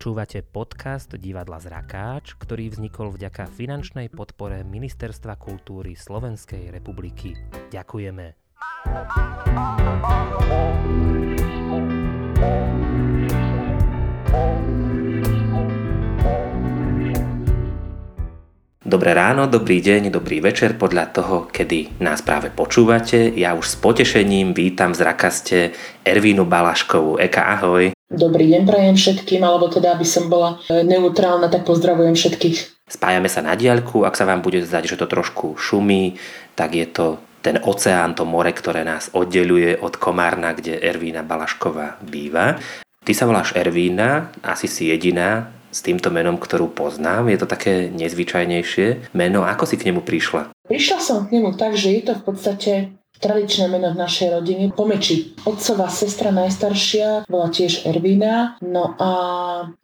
Počúvate 0.00 0.40
podcast 0.40 1.12
Divadla 1.12 1.60
Zrakáč, 1.60 2.32
ktorý 2.40 2.72
vznikol 2.72 3.12
vďaka 3.12 3.44
finančnej 3.44 4.08
podpore 4.08 4.64
Ministerstva 4.64 5.36
kultúry 5.36 5.92
Slovenskej 5.92 6.72
republiky. 6.72 7.36
Ďakujeme. 7.68 8.32
Dobré 18.80 19.12
ráno, 19.12 19.52
dobrý 19.52 19.84
deň, 19.84 20.16
dobrý 20.16 20.40
večer 20.40 20.80
podľa 20.80 21.12
toho, 21.12 21.36
kedy 21.52 22.00
nás 22.00 22.24
práve 22.24 22.48
počúvate. 22.48 23.36
Ja 23.36 23.52
už 23.52 23.68
s 23.68 23.76
potešením 23.76 24.56
vítam 24.56 24.96
v 24.96 25.04
zrakaste 25.04 25.76
Ervínu 26.08 26.48
Balaškovú. 26.48 27.20
Eka, 27.20 27.44
ahoj. 27.60 27.99
Dobrý 28.10 28.50
deň 28.50 28.66
prajem 28.66 28.98
všetkým, 28.98 29.38
alebo 29.46 29.70
teda, 29.70 29.94
aby 29.94 30.02
som 30.02 30.26
bola 30.26 30.58
e, 30.66 30.82
neutrálna, 30.82 31.46
tak 31.46 31.62
pozdravujem 31.62 32.18
všetkých. 32.18 32.82
Spájame 32.90 33.30
sa 33.30 33.38
na 33.38 33.54
diaľku, 33.54 34.02
ak 34.02 34.18
sa 34.18 34.26
vám 34.26 34.42
bude 34.42 34.66
zdať, 34.66 34.82
že 34.90 34.98
to 34.98 35.06
trošku 35.06 35.54
šumí, 35.54 36.18
tak 36.58 36.74
je 36.74 36.90
to 36.90 37.22
ten 37.38 37.62
oceán, 37.62 38.18
to 38.18 38.26
more, 38.26 38.50
ktoré 38.50 38.82
nás 38.82 39.14
oddeluje 39.14 39.78
od 39.78 39.94
Komárna, 39.94 40.58
kde 40.58 40.82
Ervína 40.82 41.22
Balašková 41.22 42.02
býva. 42.02 42.58
Ty 43.06 43.12
sa 43.14 43.30
voláš 43.30 43.54
Ervína, 43.54 44.34
asi 44.42 44.66
si 44.66 44.90
jediná 44.90 45.54
s 45.70 45.78
týmto 45.78 46.10
menom, 46.10 46.34
ktorú 46.34 46.66
poznám. 46.74 47.30
Je 47.30 47.38
to 47.38 47.46
také 47.46 47.94
nezvyčajnejšie 47.94 49.14
meno. 49.14 49.46
Ako 49.46 49.70
si 49.70 49.78
k 49.78 49.86
nemu 49.86 50.02
prišla? 50.02 50.50
Prišla 50.66 50.98
som 50.98 51.30
k 51.30 51.38
nemu 51.38 51.54
tak, 51.54 51.78
že 51.78 51.94
je 51.94 52.02
to 52.10 52.18
v 52.18 52.22
podstate 52.26 52.72
tradičné 53.20 53.68
meno 53.68 53.92
v 53.92 54.00
našej 54.00 54.28
rodine, 54.40 54.72
Pomeči. 54.72 55.36
Otcová 55.44 55.92
sestra 55.92 56.32
najstaršia 56.32 57.28
bola 57.28 57.52
tiež 57.52 57.84
Ervína, 57.84 58.56
no 58.64 58.96
a 58.96 59.10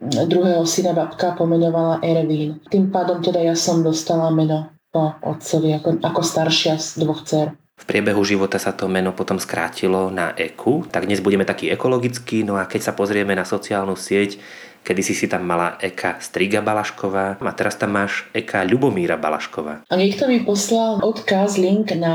druhého 0.00 0.64
syna 0.64 0.96
babka 0.96 1.36
pomenovala 1.36 2.00
Ervín. 2.00 2.58
Tým 2.72 2.88
pádom 2.88 3.20
teda 3.20 3.44
ja 3.44 3.54
som 3.54 3.84
dostala 3.84 4.32
meno 4.32 4.72
po 4.88 5.12
otcovi 5.20 5.76
ako, 5.76 6.00
ako 6.00 6.20
staršia 6.24 6.80
z 6.80 7.04
dvoch 7.04 7.22
dcer. 7.22 7.52
V 7.76 7.84
priebehu 7.84 8.24
života 8.24 8.56
sa 8.56 8.72
to 8.72 8.88
meno 8.88 9.12
potom 9.12 9.36
skrátilo 9.36 10.08
na 10.08 10.32
Eku, 10.32 10.88
tak 10.88 11.04
dnes 11.04 11.20
budeme 11.20 11.44
taký 11.44 11.68
ekologický, 11.68 12.40
no 12.40 12.56
a 12.56 12.64
keď 12.64 12.88
sa 12.88 12.96
pozrieme 12.96 13.36
na 13.36 13.44
sociálnu 13.44 13.92
sieť, 14.00 14.40
kedy 14.80 15.02
si 15.04 15.12
si 15.12 15.28
tam 15.28 15.44
mala 15.44 15.76
Eka 15.84 16.16
Striga 16.24 16.64
Balašková 16.64 17.36
a 17.36 17.52
teraz 17.52 17.76
tam 17.76 18.00
máš 18.00 18.24
Eka 18.32 18.64
Ľubomíra 18.64 19.20
Balašková. 19.20 19.84
A 19.92 19.94
niekto 19.98 20.24
mi 20.24 20.40
poslal 20.40 21.04
odkaz, 21.04 21.60
link 21.60 21.92
na 21.92 22.14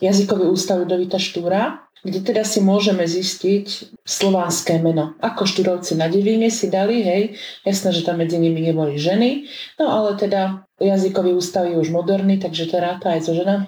jazykový 0.00 0.48
ústav 0.48 0.82
Ludovita 0.82 1.16
Štúra, 1.20 1.86
kde 2.06 2.22
teda 2.22 2.46
si 2.46 2.62
môžeme 2.62 3.02
zistiť 3.02 3.98
slovanské 4.06 4.78
meno. 4.78 5.18
Ako 5.18 5.42
štúrovci 5.42 5.98
na 5.98 6.06
Divíne 6.06 6.52
si 6.54 6.70
dali, 6.70 7.02
hej, 7.02 7.34
jasné, 7.66 7.90
že 7.90 8.06
tam 8.06 8.22
medzi 8.22 8.38
nimi 8.38 8.62
neboli 8.62 8.94
ženy, 8.94 9.50
no 9.82 9.90
ale 9.90 10.14
teda 10.14 10.62
jazykový 10.78 11.34
ústav 11.34 11.66
je 11.66 11.74
už 11.74 11.90
moderný, 11.90 12.38
takže 12.38 12.70
to 12.70 12.78
ráta 12.78 13.18
aj 13.18 13.26
so 13.26 13.32
ženami. 13.34 13.66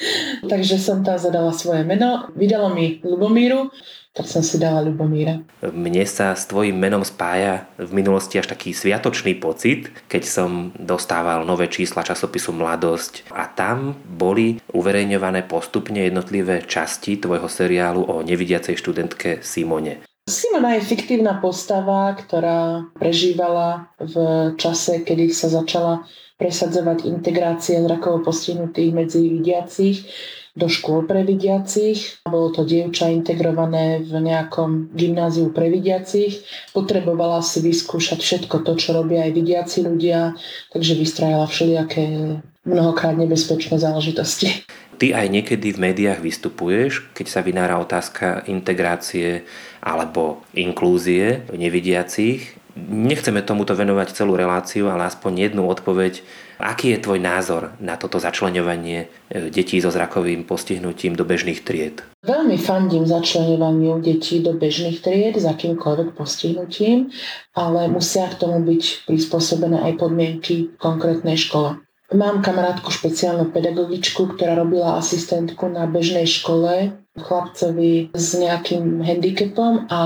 takže 0.50 0.80
som 0.80 1.04
tam 1.06 1.20
zadala 1.20 1.52
svoje 1.54 1.86
meno, 1.86 2.32
vydalo 2.34 2.72
mi 2.72 2.98
Lubomíru, 3.04 3.70
tak 4.10 4.26
som 4.26 4.42
si 4.42 4.58
dala 4.58 4.82
Ľubomíra. 4.82 5.46
Mne 5.62 6.02
sa 6.02 6.34
s 6.34 6.50
tvojim 6.50 6.74
menom 6.74 7.06
spája 7.06 7.70
v 7.78 7.94
minulosti 7.94 8.42
až 8.42 8.50
taký 8.50 8.74
sviatočný 8.74 9.38
pocit, 9.38 9.94
keď 10.10 10.22
som 10.26 10.74
dostával 10.74 11.46
nové 11.46 11.70
čísla 11.70 12.02
časopisu 12.02 12.50
Mladosť 12.50 13.30
a 13.30 13.46
tam 13.46 13.94
boli 14.02 14.58
uverejňované 14.74 15.46
postupne 15.46 16.02
jednotlivé 16.02 16.66
časti 16.66 17.22
tvojho 17.22 17.46
seriálu 17.46 18.02
o 18.02 18.26
nevidiacej 18.26 18.74
študentke 18.74 19.46
Simone. 19.46 20.09
Simona 20.30 20.78
je 20.78 20.86
fiktívna 20.86 21.42
postava, 21.42 22.14
ktorá 22.14 22.86
prežívala 22.94 23.90
v 23.98 24.14
čase, 24.54 25.02
kedy 25.02 25.34
sa 25.34 25.50
začala 25.50 26.06
presadzovať 26.38 27.04
integrácia 27.04 27.82
zrakovo 27.82 28.22
postihnutých 28.24 28.90
medzi 28.94 29.26
vidiacich 29.26 30.06
do 30.54 30.66
škôl 30.66 31.06
pre 31.06 31.22
vidiacich. 31.22 32.22
Bolo 32.26 32.50
to 32.50 32.66
dievča 32.66 33.10
integrované 33.10 34.02
v 34.02 34.18
nejakom 34.18 34.94
gymnáziu 34.94 35.50
pre 35.54 35.70
vidiacich. 35.70 36.42
Potrebovala 36.74 37.42
si 37.42 37.62
vyskúšať 37.62 38.18
všetko 38.18 38.66
to, 38.66 38.72
čo 38.78 38.94
robia 38.94 39.26
aj 39.26 39.32
vidiaci 39.34 39.78
ľudia, 39.86 40.34
takže 40.74 40.98
vystrajala 40.98 41.46
všelijaké 41.46 42.38
mnohokrát 42.66 43.14
nebezpečné 43.14 43.78
záležitosti. 43.78 44.66
Ty 45.00 45.16
aj 45.16 45.32
niekedy 45.32 45.72
v 45.72 45.80
médiách 45.80 46.20
vystupuješ, 46.20 47.08
keď 47.16 47.26
sa 47.32 47.40
vynára 47.40 47.80
otázka 47.80 48.44
integrácie 48.52 49.48
alebo 49.80 50.44
inklúzie 50.54 51.44
nevidiacich. 51.52 52.56
Nechceme 52.80 53.42
tomuto 53.42 53.74
venovať 53.74 54.14
celú 54.14 54.38
reláciu, 54.38 54.88
ale 54.88 55.10
aspoň 55.10 55.50
jednu 55.50 55.66
odpoveď 55.66 56.22
Aký 56.60 56.92
je 56.92 57.00
tvoj 57.00 57.16
názor 57.24 57.72
na 57.80 57.96
toto 57.96 58.20
začlenovanie 58.20 59.08
e, 59.32 59.48
detí 59.48 59.80
so 59.80 59.88
zrakovým 59.88 60.44
postihnutím 60.44 61.16
do 61.16 61.24
bežných 61.24 61.64
tried? 61.64 62.04
Veľmi 62.20 62.60
fandím 62.60 63.08
začlenovaniu 63.08 64.04
detí 64.04 64.44
do 64.44 64.52
bežných 64.52 65.00
tried 65.00 65.40
s 65.40 65.48
akýmkoľvek 65.48 66.12
postihnutím, 66.12 67.08
ale 67.56 67.88
musia 67.88 68.28
k 68.28 68.44
tomu 68.44 68.60
byť 68.60 69.08
prispôsobené 69.08 69.80
aj 69.88 69.92
podmienky 70.04 70.76
konkrétnej 70.76 71.40
škole. 71.40 71.80
Mám 72.12 72.44
kamarátku 72.44 72.92
špeciálnu 72.92 73.56
pedagogičku, 73.56 74.36
ktorá 74.36 74.52
robila 74.60 75.00
asistentku 75.00 75.64
na 75.72 75.88
bežnej 75.88 76.28
škole 76.28 76.92
chlapcovi 77.18 78.14
s 78.14 78.38
nejakým 78.38 79.02
handicapom 79.02 79.90
a 79.90 80.00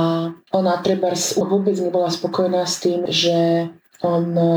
ona 0.53 0.75
treba 0.81 1.13
vôbec 1.37 1.77
nebola 1.77 2.09
spokojná 2.09 2.65
s 2.65 2.81
tým, 2.81 3.05
že 3.09 3.69
on 4.05 4.25
e, 4.37 4.49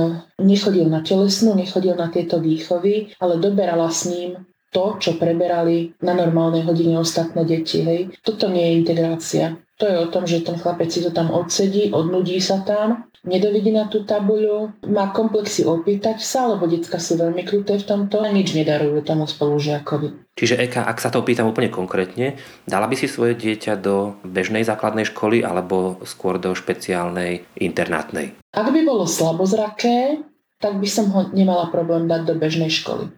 nechodil 0.44 0.88
na 0.92 1.04
telesnú, 1.04 1.56
nechodil 1.56 1.96
na 1.96 2.12
tieto 2.12 2.40
výchovy, 2.40 3.16
ale 3.20 3.40
doberala 3.40 3.88
s 3.92 4.08
ním 4.08 4.48
to, 4.72 5.00
čo 5.00 5.16
preberali 5.16 5.96
na 6.04 6.12
normálnej 6.12 6.68
hodine 6.68 7.00
ostatné 7.00 7.48
deti. 7.48 7.84
Hej. 7.84 8.20
Toto 8.20 8.52
nie 8.52 8.64
je 8.68 8.78
integrácia. 8.84 9.46
To 9.80 9.86
je 9.88 9.96
o 9.96 10.12
tom, 10.12 10.28
že 10.28 10.44
ten 10.44 10.60
chlapec 10.60 10.90
si 10.92 11.00
to 11.06 11.14
tam 11.14 11.30
odsedí, 11.30 11.94
odnudí 11.94 12.42
sa 12.42 12.66
tam, 12.66 13.08
nedovidí 13.24 13.70
na 13.70 13.86
tú 13.86 14.04
tabuľu, 14.04 14.74
má 14.90 15.14
komplexy 15.14 15.64
opýtať 15.64 16.20
sa, 16.20 16.50
lebo 16.50 16.66
decka 16.66 16.98
sú 16.98 17.16
veľmi 17.16 17.46
kruté 17.46 17.78
v 17.78 17.86
tomto 17.86 18.26
a 18.26 18.28
nič 18.34 18.58
nedarujú 18.58 19.06
tomu 19.06 19.30
spolužiakovi. 19.30 20.27
Čiže 20.38 20.62
Eka, 20.62 20.86
ak 20.86 21.02
sa 21.02 21.10
to 21.10 21.26
opýtam 21.26 21.50
úplne 21.50 21.74
konkrétne, 21.74 22.38
dala 22.70 22.86
by 22.86 22.94
si 22.94 23.10
svoje 23.10 23.34
dieťa 23.34 23.74
do 23.82 24.22
bežnej 24.22 24.62
základnej 24.62 25.10
školy 25.10 25.42
alebo 25.42 25.98
skôr 26.06 26.38
do 26.38 26.54
špeciálnej 26.54 27.42
internátnej? 27.58 28.38
Ak 28.54 28.70
by 28.70 28.86
bolo 28.86 29.10
slabozraké, 29.10 30.22
tak 30.62 30.78
by 30.78 30.86
som 30.90 31.10
ho 31.10 31.30
nemala 31.34 31.70
problém 31.74 32.06
dať 32.06 32.22
do 32.30 32.34
bežnej 32.38 32.70
školy. 32.70 33.10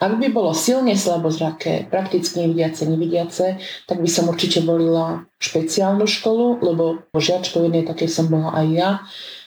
Ak 0.00 0.16
by 0.16 0.30
bolo 0.30 0.54
silne 0.54 0.94
slabozraké, 0.94 1.86
prakticky 1.90 2.42
nevidiace, 2.42 2.86
nevidiace, 2.86 3.46
tak 3.86 3.98
by 4.02 4.08
som 4.10 4.30
určite 4.30 4.62
volila 4.62 5.26
špeciálnu 5.38 6.06
školu, 6.06 6.62
lebo 6.64 7.04
žiačkou 7.14 7.66
jednej 7.66 7.86
takej 7.86 8.08
som 8.10 8.26
bola 8.30 8.54
aj 8.54 8.66
ja. 8.70 8.90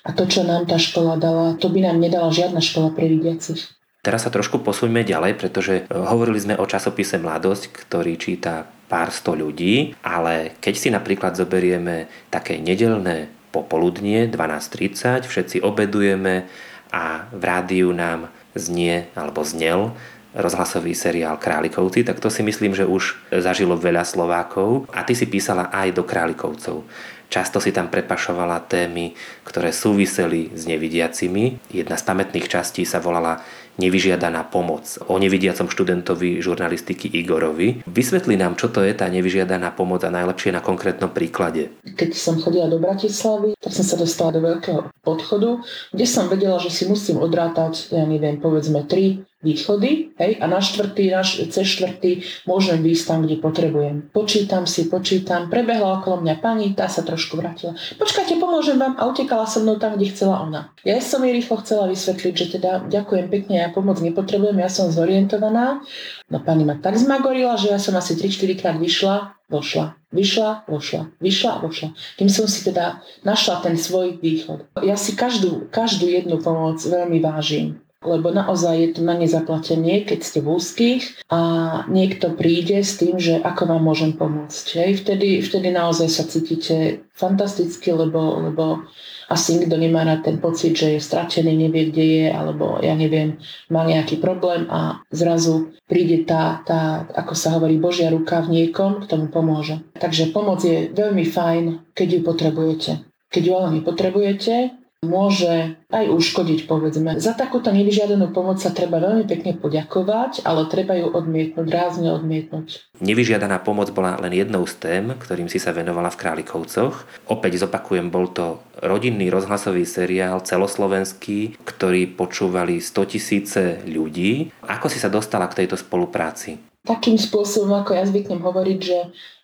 A 0.03 0.11
to, 0.11 0.27
čo 0.27 0.43
nám 0.43 0.67
tá 0.67 0.75
škola 0.75 1.15
dala, 1.15 1.55
to 1.55 1.71
by 1.71 1.83
nám 1.83 1.99
nedala 1.99 2.31
žiadna 2.31 2.59
škola 2.59 2.91
pre 2.91 3.07
vidiacich. 3.07 3.65
Teraz 4.03 4.27
sa 4.27 4.31
trošku 4.35 4.59
posuňme 4.59 5.07
ďalej, 5.07 5.39
pretože 5.39 5.73
e, 5.79 5.83
hovorili 5.87 6.35
sme 6.35 6.59
o 6.59 6.67
časopise 6.67 7.15
Mladosť, 7.15 7.71
ktorý 7.71 8.19
číta 8.19 8.67
pár 8.91 9.15
sto 9.15 9.31
ľudí, 9.31 9.95
ale 10.03 10.59
keď 10.59 10.73
si 10.75 10.91
napríklad 10.91 11.39
zoberieme 11.39 12.11
také 12.27 12.59
nedelné 12.59 13.31
popoludnie 13.55 14.27
12.30, 14.27 15.23
všetci 15.23 15.63
obedujeme, 15.63 16.51
a 16.93 17.25
v 17.33 17.43
rádiu 17.43 17.89
nám 17.89 18.29
znie 18.53 19.09
alebo 19.17 19.41
znel 19.41 19.97
rozhlasový 20.33 20.97
seriál 20.97 21.37
Králikovci, 21.37 22.05
tak 22.05 22.17
to 22.17 22.29
si 22.29 22.41
myslím, 22.41 22.73
že 22.73 22.89
už 22.89 23.17
zažilo 23.29 23.77
veľa 23.77 24.01
Slovákov 24.05 24.89
a 24.89 25.05
ty 25.05 25.13
si 25.13 25.29
písala 25.29 25.69
aj 25.69 25.93
do 25.93 26.05
Králikovcov. 26.05 26.85
Často 27.33 27.57
si 27.57 27.73
tam 27.73 27.89
prepašovala 27.89 28.69
témy, 28.69 29.17
ktoré 29.41 29.73
súviseli 29.73 30.53
s 30.53 30.69
nevidiacimi. 30.69 31.73
Jedna 31.73 31.97
z 31.97 32.05
pamätných 32.05 32.45
častí 32.45 32.85
sa 32.85 33.01
volala 33.01 33.41
Nevyžiadaná 33.73 34.53
pomoc 34.53 34.85
o 35.09 35.17
nevidiacom 35.17 35.65
študentovi 35.65 36.45
žurnalistiky 36.45 37.09
Igorovi. 37.09 37.81
Vysvetli 37.89 38.37
nám, 38.37 38.53
čo 38.53 38.69
to 38.69 38.85
je 38.85 38.93
tá 38.93 39.09
nevyžiadaná 39.09 39.73
pomoc 39.73 40.05
a 40.05 40.13
najlepšie 40.13 40.53
na 40.53 40.61
konkrétnom 40.61 41.09
príklade. 41.09 41.73
Keď 41.81 42.13
som 42.13 42.37
chodila 42.37 42.69
do 42.69 42.77
Bratislavy, 42.77 43.57
tak 43.57 43.73
som 43.73 43.81
sa 43.81 43.97
dostala 43.97 44.37
do 44.37 44.45
veľkého 44.45 44.93
podchodu, 45.01 45.57
kde 45.89 46.05
som 46.05 46.29
vedela, 46.29 46.61
že 46.61 46.69
si 46.69 46.85
musím 46.85 47.17
odrátať, 47.17 47.89
ja 47.89 48.05
neviem, 48.05 48.37
povedzme 48.37 48.85
tri 48.85 49.25
východy 49.43 50.15
hej, 50.15 50.39
a 50.39 50.47
na 50.47 50.63
štvrtý, 50.63 51.11
na 51.11 51.21
cez 51.27 51.67
štvrtý 51.67 52.23
môžem 52.47 52.79
výjsť 52.79 53.03
tam, 53.05 53.19
kde 53.27 53.35
potrebujem. 53.43 54.09
Počítam 54.15 54.63
si, 54.63 54.87
počítam, 54.87 55.51
prebehla 55.51 55.99
okolo 55.99 56.23
mňa 56.23 56.35
pani, 56.39 56.71
tá 56.71 56.87
sa 56.87 57.03
trošku 57.03 57.35
vrátila. 57.37 57.75
Počkajte, 57.99 58.39
pomôžem 58.39 58.79
vám 58.79 58.95
a 58.95 59.05
utekala 59.11 59.43
so 59.43 59.59
mnou 59.59 59.75
tam, 59.77 59.99
kde 59.99 60.09
chcela 60.15 60.39
ona. 60.41 60.71
Ja 60.87 60.97
som 61.03 61.21
jej 61.21 61.35
rýchlo 61.35 61.59
chcela 61.59 61.91
vysvetliť, 61.91 62.33
že 62.33 62.47
teda 62.57 62.71
ďakujem 62.87 63.27
pekne, 63.27 63.55
ja 63.59 63.69
pomoc 63.69 63.99
nepotrebujem, 63.99 64.57
ja 64.63 64.71
som 64.71 64.89
zorientovaná. 64.89 65.83
No 66.31 66.39
pani 66.39 66.63
ma 66.63 66.79
tak 66.79 66.95
zmagorila, 66.95 67.59
že 67.59 67.69
ja 67.69 67.77
som 67.77 67.93
asi 67.99 68.15
3-4 68.15 68.57
krát 68.57 68.77
vyšla, 68.79 69.35
vošla, 69.51 69.99
vyšla, 70.09 70.65
vošla, 70.65 71.13
vyšla, 71.19 71.51
vošla. 71.61 71.89
Kým 72.17 72.31
som 72.31 72.47
si 72.47 72.63
teda 72.63 73.03
našla 73.27 73.61
ten 73.61 73.75
svoj 73.75 74.17
východ. 74.23 74.65
Ja 74.81 74.95
si 74.95 75.13
každú, 75.13 75.67
každú 75.69 76.07
jednu 76.09 76.39
pomoc 76.39 76.79
veľmi 76.81 77.19
vážim 77.19 77.83
lebo 78.05 78.29
naozaj 78.29 78.75
je 78.77 78.89
to 78.95 79.01
na 79.01 79.15
nezaplatenie, 79.17 80.03
keď 80.03 80.19
ste 80.21 80.39
v 80.43 80.51
úzkých 80.55 81.03
a 81.31 81.41
niekto 81.89 82.35
príde 82.35 82.83
s 82.83 82.99
tým, 82.99 83.17
že 83.17 83.39
ako 83.39 83.73
vám 83.73 83.83
môžem 83.83 84.13
pomôcť. 84.13 84.65
Hej. 84.79 84.91
Vtedy, 85.03 85.41
vtedy 85.41 85.73
naozaj 85.73 86.07
sa 86.11 86.23
cítite 86.27 87.07
fantasticky, 87.15 87.93
lebo, 87.93 88.43
lebo 88.51 88.85
asi 89.29 89.57
nikto 89.57 89.79
nemá 89.79 90.03
rád 90.03 90.27
ten 90.27 90.37
pocit, 90.37 90.77
že 90.77 90.97
je 90.97 90.99
stratený, 91.01 91.55
nevie, 91.55 91.89
kde 91.89 92.05
je, 92.05 92.25
alebo 92.29 92.77
ja 92.83 92.93
neviem, 92.93 93.39
má 93.71 93.87
nejaký 93.87 94.21
problém 94.21 94.69
a 94.69 95.01
zrazu 95.09 95.73
príde 95.87 96.27
tá, 96.27 96.61
tá, 96.67 97.07
ako 97.17 97.33
sa 97.33 97.57
hovorí, 97.57 97.81
Božia 97.81 98.13
ruka 98.13 98.43
v 98.43 98.61
niekom, 98.61 99.05
k 99.05 99.09
tomu 99.09 99.31
pomôže. 99.33 99.81
Takže 99.97 100.29
pomoc 100.35 100.61
je 100.61 100.91
veľmi 100.91 101.25
fajn, 101.25 101.93
keď 101.97 102.07
ju 102.13 102.19
potrebujete. 102.21 102.91
Keď 103.33 103.41
ju 103.41 103.53
ale 103.57 103.69
nepotrebujete, 103.81 104.82
môže 105.03 105.77
aj 105.93 106.09
uškodiť, 106.09 106.65
povedzme. 106.65 107.19
Za 107.21 107.37
takúto 107.37 107.69
nevyžiadanú 107.69 108.33
pomoc 108.33 108.57
sa 108.57 108.73
treba 108.73 108.97
veľmi 108.97 109.29
pekne 109.29 109.53
poďakovať, 109.59 110.41
ale 110.47 110.65
treba 110.71 110.97
ju 110.97 111.13
odmietnúť, 111.13 111.67
rázne 111.69 112.09
odmietnúť. 112.09 112.97
Nevyžiadaná 113.03 113.61
pomoc 113.61 113.93
bola 113.93 114.17
len 114.23 114.33
jednou 114.33 114.65
z 114.65 114.75
tém, 114.79 115.05
ktorým 115.13 115.51
si 115.51 115.61
sa 115.61 115.75
venovala 115.75 116.09
v 116.09 116.19
Králikovcoch. 116.19 117.05
Opäť 117.29 117.61
zopakujem, 117.61 118.09
bol 118.09 118.31
to 118.33 118.63
rodinný 118.81 119.29
rozhlasový 119.29 119.85
seriál 119.85 120.41
celoslovenský, 120.41 121.61
ktorý 121.61 122.09
počúvali 122.17 122.81
100 122.81 123.13
tisíce 123.13 123.63
ľudí. 123.85 124.49
Ako 124.65 124.89
si 124.89 124.97
sa 124.97 125.13
dostala 125.13 125.45
k 125.51 125.63
tejto 125.63 125.77
spolupráci? 125.77 126.72
Takým 126.83 127.15
spôsobom, 127.15 127.71
ako 127.79 127.95
ja 127.95 128.03
zvyknem 128.03 128.43
hovoriť, 128.43 128.79
že 128.79 128.97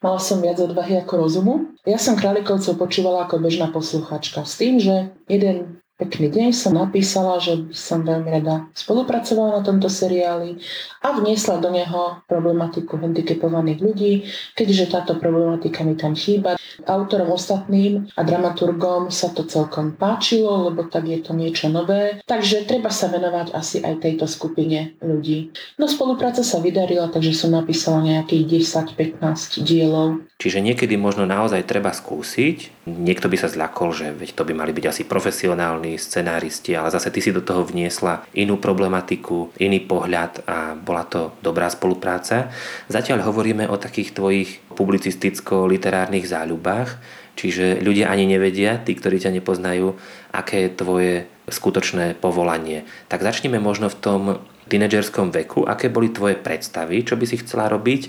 mala 0.04 0.20
som 0.20 0.44
viac 0.44 0.60
odvahy 0.60 1.00
ako 1.00 1.14
rozumu. 1.16 1.54
Ja 1.88 1.96
som 1.96 2.20
Králikovcov 2.20 2.76
počúvala 2.76 3.26
ako 3.26 3.40
bežná 3.40 3.72
posluchačka 3.72 4.44
s 4.44 4.60
tým, 4.60 4.80
že 4.80 5.16
jeden 5.32 5.80
pekný 6.00 6.32
deň 6.32 6.48
som 6.56 6.80
napísala, 6.80 7.44
že 7.44 7.60
by 7.60 7.76
som 7.76 8.08
veľmi 8.08 8.32
rada 8.32 8.64
spolupracovala 8.72 9.60
na 9.60 9.62
tomto 9.62 9.92
seriáli 9.92 10.56
a 11.04 11.12
vniesla 11.20 11.60
do 11.60 11.68
neho 11.68 12.24
problematiku 12.24 12.96
handicapovaných 12.96 13.80
ľudí, 13.84 14.14
keďže 14.56 14.96
táto 14.96 15.20
problematika 15.20 15.84
mi 15.84 16.00
tam 16.00 16.16
chýba. 16.16 16.56
Autorom 16.88 17.36
ostatným 17.36 18.08
a 18.16 18.24
dramaturgom 18.24 19.12
sa 19.12 19.36
to 19.36 19.44
celkom 19.44 20.00
páčilo, 20.00 20.72
lebo 20.72 20.88
tak 20.88 21.12
je 21.12 21.20
to 21.20 21.36
niečo 21.36 21.68
nové, 21.68 22.24
takže 22.24 22.64
treba 22.64 22.88
sa 22.88 23.12
venovať 23.12 23.52
asi 23.52 23.84
aj 23.84 24.00
tejto 24.00 24.24
skupine 24.32 24.96
ľudí. 25.04 25.52
No 25.76 25.92
spolupráca 25.92 26.40
sa 26.40 26.64
vydarila, 26.64 27.12
takže 27.12 27.36
som 27.36 27.52
napísala 27.52 28.00
nejakých 28.08 28.64
10-15 28.88 29.68
dielov. 29.68 30.24
Čiže 30.40 30.64
niekedy 30.64 30.96
možno 30.96 31.28
naozaj 31.28 31.68
treba 31.68 31.92
skúsiť. 31.92 32.88
Niekto 32.88 33.28
by 33.28 33.36
sa 33.36 33.52
zľakol, 33.52 33.92
že 33.92 34.16
veď 34.16 34.40
to 34.40 34.48
by 34.48 34.56
mali 34.56 34.72
byť 34.72 34.86
asi 34.88 35.04
profesionálni 35.04 35.89
filmoví 35.90 35.98
scenáristi, 35.98 36.78
ale 36.78 36.94
zase 36.94 37.10
ty 37.10 37.22
si 37.22 37.34
do 37.34 37.42
toho 37.42 37.66
vniesla 37.66 38.22
inú 38.38 38.62
problematiku, 38.62 39.50
iný 39.58 39.82
pohľad 39.82 40.46
a 40.46 40.78
bola 40.78 41.04
to 41.10 41.34
dobrá 41.42 41.66
spolupráca. 41.70 42.54
Zatiaľ 42.86 43.26
hovoríme 43.26 43.66
o 43.66 43.82
takých 43.82 44.14
tvojich 44.14 44.62
publicisticko-literárnych 44.78 46.30
záľubách, 46.30 46.90
čiže 47.34 47.82
ľudia 47.82 48.14
ani 48.14 48.30
nevedia, 48.30 48.78
tí, 48.78 48.94
ktorí 48.94 49.18
ťa 49.18 49.34
nepoznajú, 49.42 49.98
aké 50.30 50.70
je 50.70 50.78
tvoje 50.78 51.14
skutočné 51.50 52.20
povolanie. 52.22 52.86
Tak 53.10 53.26
začneme 53.26 53.58
možno 53.58 53.90
v 53.90 53.98
tom 53.98 54.22
tínedžerskom 54.70 55.34
veku, 55.34 55.66
aké 55.66 55.90
boli 55.90 56.14
tvoje 56.14 56.38
predstavy, 56.38 57.02
čo 57.02 57.18
by 57.18 57.26
si 57.26 57.42
chcela 57.42 57.66
robiť 57.66 58.02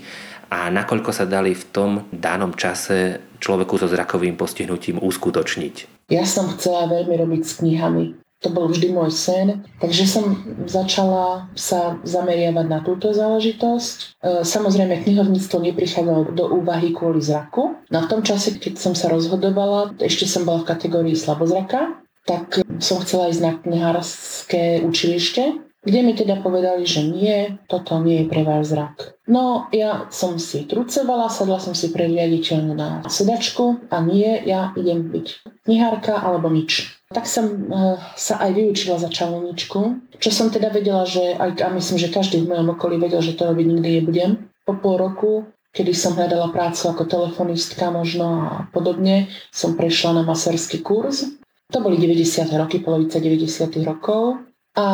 a 0.51 0.67
nakoľko 0.67 1.15
sa 1.15 1.23
dali 1.23 1.55
v 1.55 1.63
tom 1.71 1.91
danom 2.11 2.51
čase 2.51 3.23
človeku 3.39 3.79
so 3.79 3.87
zrakovým 3.87 4.35
postihnutím 4.35 4.99
uskutočniť. 4.99 6.05
Ja 6.11 6.27
som 6.27 6.51
chcela 6.51 6.91
veľmi 6.91 7.15
robiť 7.15 7.41
s 7.47 7.63
knihami. 7.63 8.19
To 8.41 8.49
bol 8.49 8.73
vždy 8.73 8.89
môj 8.89 9.13
sen, 9.13 9.61
takže 9.77 10.09
som 10.09 10.33
začala 10.65 11.45
sa 11.53 12.01
zameriavať 12.01 12.65
na 12.67 12.81
túto 12.81 13.13
záležitosť. 13.13 13.97
E, 14.01 14.05
samozrejme, 14.41 15.05
knihovníctvo 15.05 15.61
neprichádzalo 15.61 16.33
do 16.33 16.49
úvahy 16.49 16.89
kvôli 16.89 17.21
zraku. 17.21 17.77
No 17.93 17.97
v 18.01 18.09
tom 18.09 18.25
čase, 18.25 18.57
keď 18.57 18.81
som 18.81 18.93
sa 18.97 19.13
rozhodovala, 19.13 19.93
ešte 20.01 20.25
som 20.25 20.41
bola 20.41 20.65
v 20.65 20.73
kategórii 20.73 21.13
slabozraka, 21.13 22.01
tak 22.25 22.65
som 22.81 22.97
chcela 23.05 23.29
ísť 23.29 23.41
na 23.45 23.53
knihárske 23.61 24.89
učilište 24.89 25.70
kde 25.81 25.99
mi 26.05 26.13
teda 26.13 26.37
povedali, 26.45 26.85
že 26.85 27.01
nie, 27.01 27.57
toto 27.65 27.97
nie 27.97 28.23
je 28.23 28.29
pre 28.29 28.45
vás 28.45 28.69
zrak. 28.69 29.17
No, 29.25 29.65
ja 29.73 30.05
som 30.13 30.37
si 30.37 30.69
trucovala, 30.69 31.33
sadla 31.33 31.57
som 31.57 31.73
si 31.73 31.89
pre 31.89 32.05
riaditeľnú 32.05 32.73
na 32.77 33.01
sedačku 33.09 33.89
a 33.89 33.97
nie, 34.05 34.45
ja 34.45 34.77
idem 34.77 35.09
byť 35.09 35.27
knihárka 35.65 36.21
alebo 36.21 36.53
nič. 36.53 37.01
Tak 37.09 37.25
som 37.25 37.45
e, 37.49 37.57
sa 38.13 38.39
aj 38.39 38.51
vyučila 38.53 39.01
za 39.01 39.09
čalovničku, 39.09 39.79
čo 40.21 40.29
som 40.29 40.53
teda 40.53 40.69
vedela, 40.69 41.03
že 41.03 41.33
aj, 41.33 41.65
a 41.65 41.67
myslím, 41.73 41.97
že 41.97 42.13
každý 42.13 42.45
v 42.45 42.53
mojom 42.53 42.77
okolí 42.77 43.01
vedel, 43.01 43.25
že 43.25 43.33
to 43.33 43.49
robiť 43.49 43.65
nikdy 43.65 43.89
nebudem. 43.99 44.31
Po 44.63 44.77
pol 44.77 45.01
roku 45.01 45.49
kedy 45.71 45.95
som 45.95 46.19
hľadala 46.19 46.51
prácu 46.51 46.91
ako 46.91 47.07
telefonistka 47.07 47.95
možno 47.95 48.27
a 48.43 48.51
podobne, 48.75 49.31
som 49.55 49.79
prešla 49.79 50.19
na 50.19 50.23
maserský 50.27 50.83
kurz. 50.83 51.31
To 51.71 51.79
boli 51.79 51.95
90. 51.95 52.51
roky, 52.59 52.83
polovica 52.83 53.23
90. 53.23 53.71
rokov. 53.87 54.43
A 54.71 54.87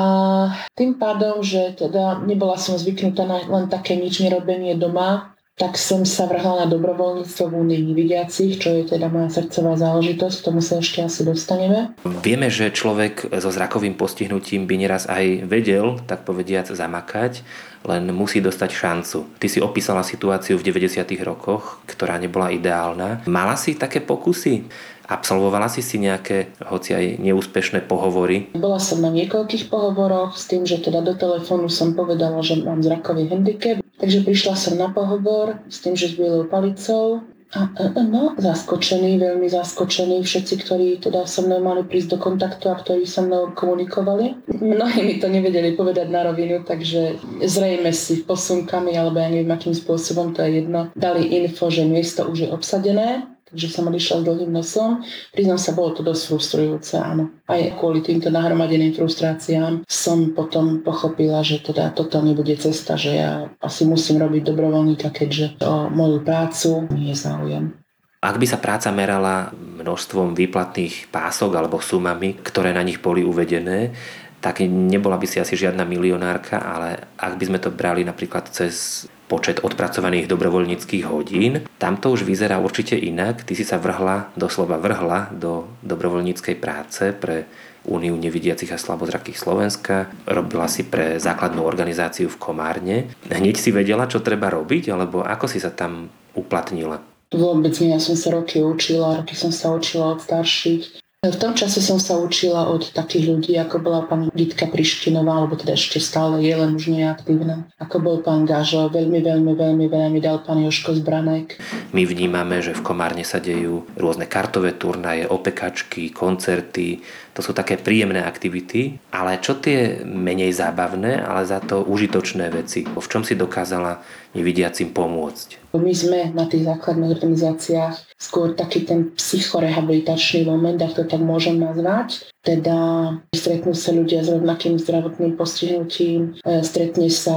tým 0.74 0.98
pádom, 0.98 1.46
že 1.46 1.78
teda 1.78 2.26
nebola 2.26 2.58
som 2.58 2.82
zvyknutá 2.82 3.30
na 3.30 3.46
len 3.46 3.70
také 3.70 3.94
nič 3.94 4.26
nerobenie 4.26 4.74
doma, 4.74 5.38
tak 5.58 5.74
som 5.74 6.06
sa 6.06 6.30
vrhla 6.30 6.66
na 6.66 6.68
dobrovoľníctvo 6.70 7.44
v 7.50 7.58
Únii 7.66 7.82
nevidiacich, 7.90 8.62
čo 8.62 8.78
je 8.78 8.94
teda 8.94 9.10
moja 9.10 9.34
srdcová 9.34 9.74
záležitosť, 9.74 10.36
k 10.38 10.46
tomu 10.46 10.62
sa 10.62 10.78
ešte 10.78 11.02
asi 11.02 11.26
dostaneme. 11.26 11.98
Vieme, 12.22 12.54
že 12.54 12.70
človek 12.70 13.26
so 13.42 13.50
zrakovým 13.50 13.98
postihnutím 13.98 14.70
by 14.70 14.76
neraz 14.78 15.10
aj 15.10 15.50
vedel, 15.50 15.98
tak 16.06 16.30
povediac, 16.30 16.70
zamakať, 16.70 17.42
len 17.90 18.06
musí 18.14 18.38
dostať 18.38 18.70
šancu. 18.70 19.20
Ty 19.42 19.48
si 19.50 19.58
opísala 19.58 20.06
situáciu 20.06 20.62
v 20.62 20.66
90. 20.70 21.02
rokoch, 21.26 21.82
ktorá 21.90 22.22
nebola 22.22 22.54
ideálna. 22.54 23.26
Mala 23.26 23.58
si 23.58 23.74
také 23.74 23.98
pokusy? 23.98 24.70
Absolvovala 25.08 25.72
si 25.72 25.80
si 25.80 25.96
nejaké, 25.96 26.52
hoci 26.68 26.92
aj 26.92 27.06
neúspešné 27.24 27.88
pohovory? 27.88 28.52
Bola 28.52 28.76
som 28.76 29.00
na 29.00 29.08
niekoľkých 29.08 29.72
pohovoroch 29.72 30.36
s 30.36 30.52
tým, 30.52 30.68
že 30.68 30.84
teda 30.84 31.00
do 31.00 31.16
telefónu 31.16 31.72
som 31.72 31.96
povedala, 31.96 32.44
že 32.44 32.60
mám 32.60 32.84
zrakový 32.84 33.32
handicap. 33.32 33.80
Takže 33.98 34.28
prišla 34.28 34.54
som 34.60 34.74
na 34.76 34.92
pohovor 34.92 35.64
s 35.72 35.80
tým, 35.80 35.96
že 35.96 36.12
s 36.12 36.20
bielou 36.20 36.46
palicou 36.46 37.24
a, 37.56 37.72
no, 38.04 38.36
zaskočení, 38.36 39.16
veľmi 39.16 39.48
zaskočení 39.48 40.20
všetci, 40.20 40.54
ktorí 40.68 40.88
teda 41.00 41.24
so 41.24 41.48
mnou 41.48 41.64
mali 41.64 41.88
prísť 41.88 42.14
do 42.14 42.18
kontaktu 42.20 42.68
a 42.68 42.76
ktorí 42.76 43.08
so 43.08 43.24
mnou 43.24 43.56
komunikovali. 43.56 44.36
Mnohí 44.52 45.00
mi 45.08 45.16
to 45.24 45.32
nevedeli 45.32 45.72
povedať 45.80 46.12
na 46.12 46.28
rovinu, 46.28 46.68
takže 46.68 47.16
zrejme 47.48 47.96
si 47.96 48.28
posunkami, 48.28 49.00
alebo 49.00 49.24
ja 49.24 49.32
neviem 49.32 49.56
akým 49.56 49.72
spôsobom, 49.72 50.36
to 50.36 50.44
je 50.44 50.60
jedno, 50.60 50.92
dali 50.92 51.24
info, 51.40 51.72
že 51.72 51.88
miesto 51.88 52.28
už 52.28 52.38
je 52.44 52.50
obsadené 52.52 53.37
Takže 53.48 53.68
som 53.72 53.88
odišla 53.88 54.20
s 54.20 54.26
dlhým 54.28 54.52
nosom. 54.52 55.08
Priznám 55.32 55.56
sa, 55.56 55.72
bolo 55.72 55.96
to 55.96 56.04
dosť 56.04 56.24
frustrujúce, 56.28 57.00
áno. 57.00 57.32
Aj 57.48 57.64
kvôli 57.80 58.04
týmto 58.04 58.28
nahromadeným 58.28 58.92
frustráciám 58.92 59.88
som 59.88 60.36
potom 60.36 60.84
pochopila, 60.84 61.40
že 61.48 61.64
teda 61.64 61.96
toto 61.96 62.20
nebude 62.20 62.60
cesta, 62.60 63.00
že 63.00 63.12
ja 63.16 63.48
asi 63.64 63.88
musím 63.88 64.20
robiť 64.20 64.52
dobrovoľníka, 64.52 65.16
keďže 65.16 65.64
o 65.64 65.88
moju 65.88 66.20
prácu 66.28 66.92
nie 66.92 67.16
je 67.16 67.24
záujem. 67.24 67.72
Ak 68.18 68.36
by 68.36 68.46
sa 68.50 68.60
práca 68.60 68.92
merala 68.92 69.54
množstvom 69.56 70.36
výplatných 70.36 71.08
pások 71.14 71.54
alebo 71.54 71.80
sumami, 71.80 72.36
ktoré 72.36 72.76
na 72.76 72.84
nich 72.84 73.00
boli 73.00 73.24
uvedené, 73.24 73.96
tak 74.42 74.62
nebola 74.66 75.18
by 75.18 75.26
si 75.26 75.42
asi 75.42 75.58
žiadna 75.58 75.84
milionárka, 75.84 76.62
ale 76.62 77.10
ak 77.18 77.36
by 77.36 77.46
sme 77.50 77.60
to 77.62 77.74
brali 77.74 78.06
napríklad 78.06 78.50
cez 78.54 79.06
počet 79.28 79.60
odpracovaných 79.60 80.32
dobrovoľníckých 80.32 81.04
hodín. 81.04 81.68
Tam 81.76 82.00
to 82.00 82.16
už 82.16 82.24
vyzerá 82.24 82.64
určite 82.64 82.96
inak. 82.96 83.44
Ty 83.44 83.54
si 83.60 83.68
sa 83.68 83.76
vrhla, 83.76 84.32
doslova 84.40 84.80
vrhla 84.80 85.36
do 85.36 85.68
dobrovoľníckej 85.84 86.56
práce 86.58 87.12
pre 87.12 87.46
Úniu 87.88 88.20
nevidiacich 88.20 88.68
a 88.76 88.80
slabozrakých 88.80 89.40
Slovenska. 89.40 90.12
Robila 90.28 90.68
si 90.68 90.84
pre 90.84 91.24
základnú 91.24 91.64
organizáciu 91.64 92.28
v 92.28 92.36
Komárne. 92.36 93.08
Hneď 93.32 93.56
si 93.56 93.72
vedela, 93.72 94.12
čo 94.12 94.20
treba 94.20 94.52
robiť, 94.52 94.92
alebo 94.92 95.24
ako 95.24 95.48
si 95.48 95.64
sa 95.64 95.72
tam 95.72 96.12
uplatnila? 96.36 97.00
Vôbec 97.32 97.72
nie, 97.80 97.96
ja 97.96 98.04
som 98.04 98.20
sa 98.20 98.36
roky 98.36 98.60
učila, 98.60 99.24
roky 99.24 99.40
som 99.40 99.56
sa 99.56 99.72
učila 99.72 100.16
od 100.16 100.20
starších. 100.20 101.00
V 101.28 101.36
tom 101.36 101.54
čase 101.54 101.84
som 101.84 102.00
sa 102.00 102.16
učila 102.16 102.72
od 102.72 102.96
takých 102.96 103.28
ľudí, 103.28 103.54
ako 103.60 103.84
bola 103.84 104.02
pani 104.08 104.32
Gitka 104.32 104.72
Prištinová, 104.72 105.44
alebo 105.44 105.60
teda 105.60 105.76
ešte 105.76 106.00
stále 106.00 106.40
je, 106.40 106.54
len 106.56 106.80
už 106.80 106.88
nie 106.88 107.04
aktívna. 107.04 107.68
Ako 107.84 108.00
bol 108.00 108.18
pán 108.24 108.48
Gažo, 108.48 108.88
veľmi, 108.88 109.20
veľmi, 109.20 109.52
veľmi 109.52 109.86
veľa 109.92 110.08
mi 110.08 110.24
dal 110.24 110.40
pán 110.40 110.64
Joško 110.64 110.96
Zbranek. 111.04 111.60
My 111.92 112.08
vnímame, 112.08 112.64
že 112.64 112.72
v 112.72 112.86
Komárne 112.86 113.28
sa 113.28 113.44
dejú 113.44 113.84
rôzne 114.00 114.24
kartové 114.24 114.72
turnaje, 114.80 115.28
opekačky, 115.28 116.16
koncerty, 116.16 117.04
to 117.38 117.46
sú 117.46 117.54
také 117.54 117.78
príjemné 117.78 118.26
aktivity, 118.26 118.98
ale 119.14 119.38
čo 119.38 119.62
tie 119.62 120.02
menej 120.02 120.58
zábavné, 120.58 121.22
ale 121.22 121.46
za 121.46 121.62
to 121.62 121.86
užitočné 121.86 122.50
veci? 122.50 122.82
V 122.82 123.06
čom 123.06 123.22
si 123.22 123.38
dokázala 123.38 124.02
nevidiacim 124.34 124.90
pomôcť? 124.90 125.70
My 125.78 125.94
sme 125.94 126.34
na 126.34 126.50
tých 126.50 126.66
základných 126.66 127.14
organizáciách 127.14 128.18
skôr 128.18 128.58
taký 128.58 128.90
ten 128.90 129.14
psychorehabilitačný 129.14 130.50
moment, 130.50 130.82
ak 130.82 130.98
to 130.98 131.06
tak 131.06 131.22
môžem 131.22 131.62
nazvať. 131.62 132.26
Teda 132.48 133.12
stretnú 133.36 133.76
sa 133.76 133.92
ľudia 133.92 134.24
s 134.24 134.32
rovnakým 134.32 134.80
zdravotným 134.80 135.36
postihnutím, 135.36 136.40
e, 136.48 136.64
stretne 136.64 137.12
sa 137.12 137.36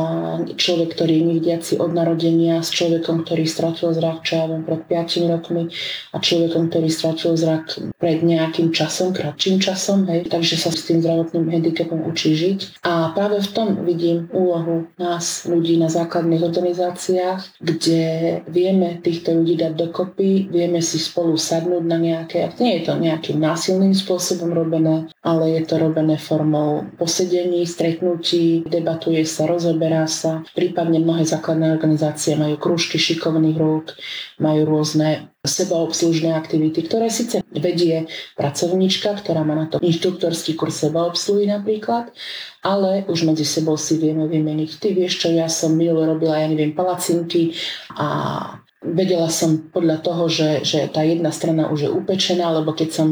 človek, 0.54 0.94
ktorý 0.94 1.18
je 1.18 1.26
nevidiaci 1.26 1.72
od 1.82 1.90
narodenia 1.90 2.62
s 2.62 2.70
človekom, 2.70 3.26
ktorý 3.26 3.42
stratil 3.42 3.90
zrak, 3.90 4.22
viem, 4.22 4.62
pred 4.62 4.86
5 4.86 5.26
rokmi 5.26 5.66
a 6.14 6.16
človekom, 6.22 6.70
ktorý 6.70 6.86
stratil 6.86 7.34
zrak 7.34 7.90
pred 7.98 8.22
nejakým 8.22 8.70
časom, 8.70 9.10
kratším 9.10 9.58
časom, 9.58 10.06
hej, 10.06 10.30
takže 10.30 10.54
sa 10.54 10.70
s 10.70 10.86
tým 10.86 11.02
zdravotným 11.02 11.50
handicapom 11.50 12.06
učí 12.06 12.38
žiť. 12.38 12.86
A 12.86 13.10
práve 13.10 13.42
v 13.42 13.50
tom 13.50 13.68
vidím 13.82 14.30
úlohu 14.30 14.86
nás, 14.94 15.42
ľudí 15.50 15.74
na 15.74 15.90
základných 15.90 16.46
organizáciách, 16.46 17.58
kde 17.58 18.02
vieme 18.46 19.02
týchto 19.02 19.34
ľudí 19.34 19.58
dať 19.58 19.74
dokopy, 19.74 20.46
vieme 20.54 20.78
si 20.78 21.02
spolu 21.02 21.34
sadnúť 21.34 21.84
na 21.84 21.98
nejaké, 21.98 22.54
nie 22.62 22.78
je 22.78 22.82
to 22.86 22.94
nejakým 22.94 23.42
násilným 23.42 23.96
spôsobom 23.96 24.54
robené, 24.54 24.99
ale 25.22 25.60
je 25.60 25.62
to 25.68 25.78
robené 25.78 26.16
formou 26.18 26.84
posedení, 26.98 27.64
stretnutí, 27.64 28.66
debatuje 28.66 29.22
sa, 29.24 29.46
rozoberá 29.46 30.04
sa. 30.10 30.42
Prípadne 30.52 31.00
mnohé 31.00 31.24
základné 31.28 31.72
organizácie 31.72 32.36
majú 32.36 32.56
krúžky 32.58 32.98
šikovných 32.98 33.56
rúk, 33.56 33.94
majú 34.42 34.66
rôzne 34.66 35.30
sebaobslužné 35.40 36.36
aktivity, 36.36 36.84
ktoré 36.84 37.08
síce 37.08 37.40
vedie 37.48 38.04
pracovníčka, 38.36 39.16
ktorá 39.24 39.40
má 39.40 39.56
na 39.56 39.66
to 39.72 39.80
inštruktorský 39.80 40.52
kurz 40.52 40.84
sebaobsluhy 40.84 41.48
napríklad, 41.48 42.12
ale 42.60 43.08
už 43.08 43.24
medzi 43.24 43.48
sebou 43.48 43.80
si 43.80 43.96
vieme 43.96 44.28
vymeniť. 44.28 44.70
Ty 44.76 44.88
vieš 44.92 45.24
čo, 45.24 45.28
ja 45.32 45.48
som 45.48 45.72
minule 45.72 46.04
robila, 46.04 46.44
ja 46.44 46.48
neviem, 46.48 46.76
palacinky 46.76 47.56
a 47.96 48.60
vedela 48.84 49.28
som 49.28 49.60
podľa 49.72 50.00
toho, 50.00 50.24
že, 50.28 50.50
že 50.64 50.88
tá 50.88 51.04
jedna 51.04 51.32
strana 51.32 51.68
už 51.68 51.88
je 51.88 51.90
upečená, 51.92 52.48
lebo 52.60 52.72
keď 52.72 52.88
som 52.92 53.08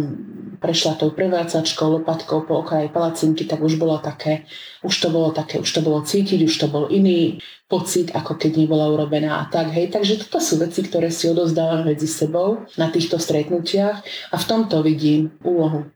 prešla 0.58 0.98
tou 0.98 1.14
prevádzačkou, 1.14 2.02
lopatkou 2.02 2.44
po 2.44 2.60
okraji 2.60 2.90
palacinky, 2.90 3.46
tak 3.46 3.62
už 3.62 3.78
bolo 3.78 4.02
také, 4.02 4.44
už 4.82 4.94
to 4.98 5.08
bolo 5.08 5.30
také, 5.30 5.62
už 5.62 5.70
to 5.70 5.80
bolo 5.80 6.02
cítiť, 6.02 6.42
už 6.44 6.54
to 6.58 6.66
bol 6.66 6.90
iný 6.90 7.38
pocit, 7.70 8.10
ako 8.12 8.34
keď 8.34 8.58
nebola 8.58 8.90
urobená 8.90 9.40
a 9.40 9.44
tak, 9.46 9.70
hej. 9.70 9.94
Takže 9.94 10.26
toto 10.26 10.42
sú 10.42 10.58
veci, 10.58 10.82
ktoré 10.82 11.14
si 11.14 11.30
odozdávame 11.30 11.94
medzi 11.94 12.10
sebou 12.10 12.66
na 12.74 12.90
týchto 12.90 13.16
stretnutiach 13.16 14.02
a 14.34 14.36
v 14.36 14.44
tomto 14.44 14.82
vidím 14.82 15.32
úlohu 15.46 15.88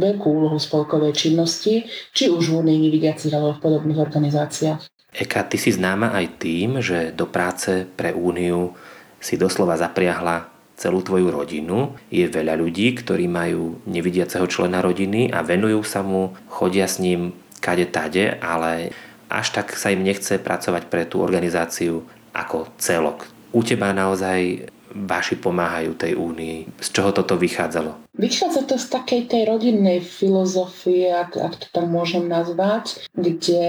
veľkú 0.00 0.26
úlohu 0.26 0.56
spolkovej 0.56 1.12
činnosti, 1.12 1.84
či 2.16 2.32
už 2.32 2.50
v 2.50 2.56
Únii 2.64 2.78
nevidiacich 2.88 3.34
alebo 3.34 3.58
v 3.58 3.62
podobných 3.68 4.00
organizáciách. 4.00 4.80
Eka, 5.10 5.50
ty 5.50 5.58
si 5.58 5.74
známa 5.74 6.14
aj 6.14 6.26
tým, 6.38 6.78
že 6.78 7.10
do 7.10 7.26
práce 7.26 7.84
pre 7.98 8.14
Úniu 8.14 8.72
si 9.18 9.36
doslova 9.36 9.76
zapriahla 9.76 10.49
celú 10.80 11.04
tvoju 11.04 11.28
rodinu. 11.28 11.92
Je 12.08 12.24
veľa 12.24 12.56
ľudí, 12.56 12.96
ktorí 12.96 13.28
majú 13.28 13.84
nevidiaceho 13.84 14.48
člena 14.48 14.80
rodiny 14.80 15.28
a 15.28 15.44
venujú 15.44 15.84
sa 15.84 16.00
mu, 16.00 16.32
chodia 16.48 16.88
s 16.88 16.96
ním 16.96 17.36
kade 17.60 17.84
tade, 17.92 18.40
ale 18.40 18.96
až 19.28 19.52
tak 19.52 19.76
sa 19.76 19.92
im 19.92 20.00
nechce 20.00 20.40
pracovať 20.40 20.88
pre 20.88 21.04
tú 21.04 21.20
organizáciu 21.20 22.08
ako 22.32 22.72
celok. 22.80 23.28
U 23.52 23.60
teba 23.60 23.92
naozaj 23.92 24.72
vaši 24.90 25.38
pomáhajú 25.38 25.94
tej 25.94 26.18
únii. 26.18 26.82
Z 26.82 26.88
čoho 26.90 27.10
toto 27.14 27.38
vychádzalo? 27.38 28.10
Vychádza 28.18 28.66
to 28.66 28.74
z 28.74 28.86
takej 28.90 29.22
tej 29.30 29.42
rodinnej 29.46 30.02
filozofie, 30.02 31.14
ak, 31.14 31.38
ak 31.38 31.54
to 31.62 31.66
tam 31.70 31.94
môžem 31.94 32.26
nazvať, 32.26 32.98
kde 33.14 33.62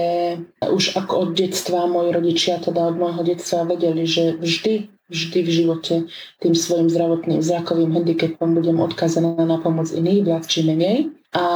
už 0.58 0.98
ako 0.98 1.14
od 1.24 1.30
detstva 1.38 1.86
moji 1.86 2.10
rodičia, 2.10 2.58
teda 2.58 2.90
od 2.90 2.98
môjho 2.98 3.22
detstva 3.22 3.62
vedeli, 3.62 4.02
že 4.02 4.34
vždy 4.34 4.91
vždy 5.12 5.38
v 5.44 5.50
živote 5.52 5.94
tým 6.40 6.54
svojim 6.56 6.88
zdravotným 6.88 7.44
zrakovým 7.44 7.92
handicapom 7.92 8.56
budem 8.56 8.80
odkazaná 8.80 9.36
na 9.44 9.60
pomoc 9.60 9.92
iných, 9.92 10.24
viac 10.24 10.44
či 10.48 10.64
menej. 10.64 11.12
A 11.32 11.46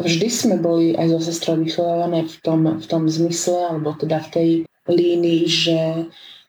vždy 0.00 0.28
sme 0.28 0.56
boli 0.60 0.96
aj 0.96 1.16
zo 1.16 1.20
sestrou 1.32 1.60
vychovávané 1.60 2.28
v 2.28 2.36
tom, 2.40 2.60
v 2.80 2.86
tom 2.88 3.08
zmysle, 3.08 3.72
alebo 3.72 3.96
teda 3.96 4.20
v 4.24 4.28
tej 4.32 4.48
línii, 4.88 5.44
že 5.48 5.78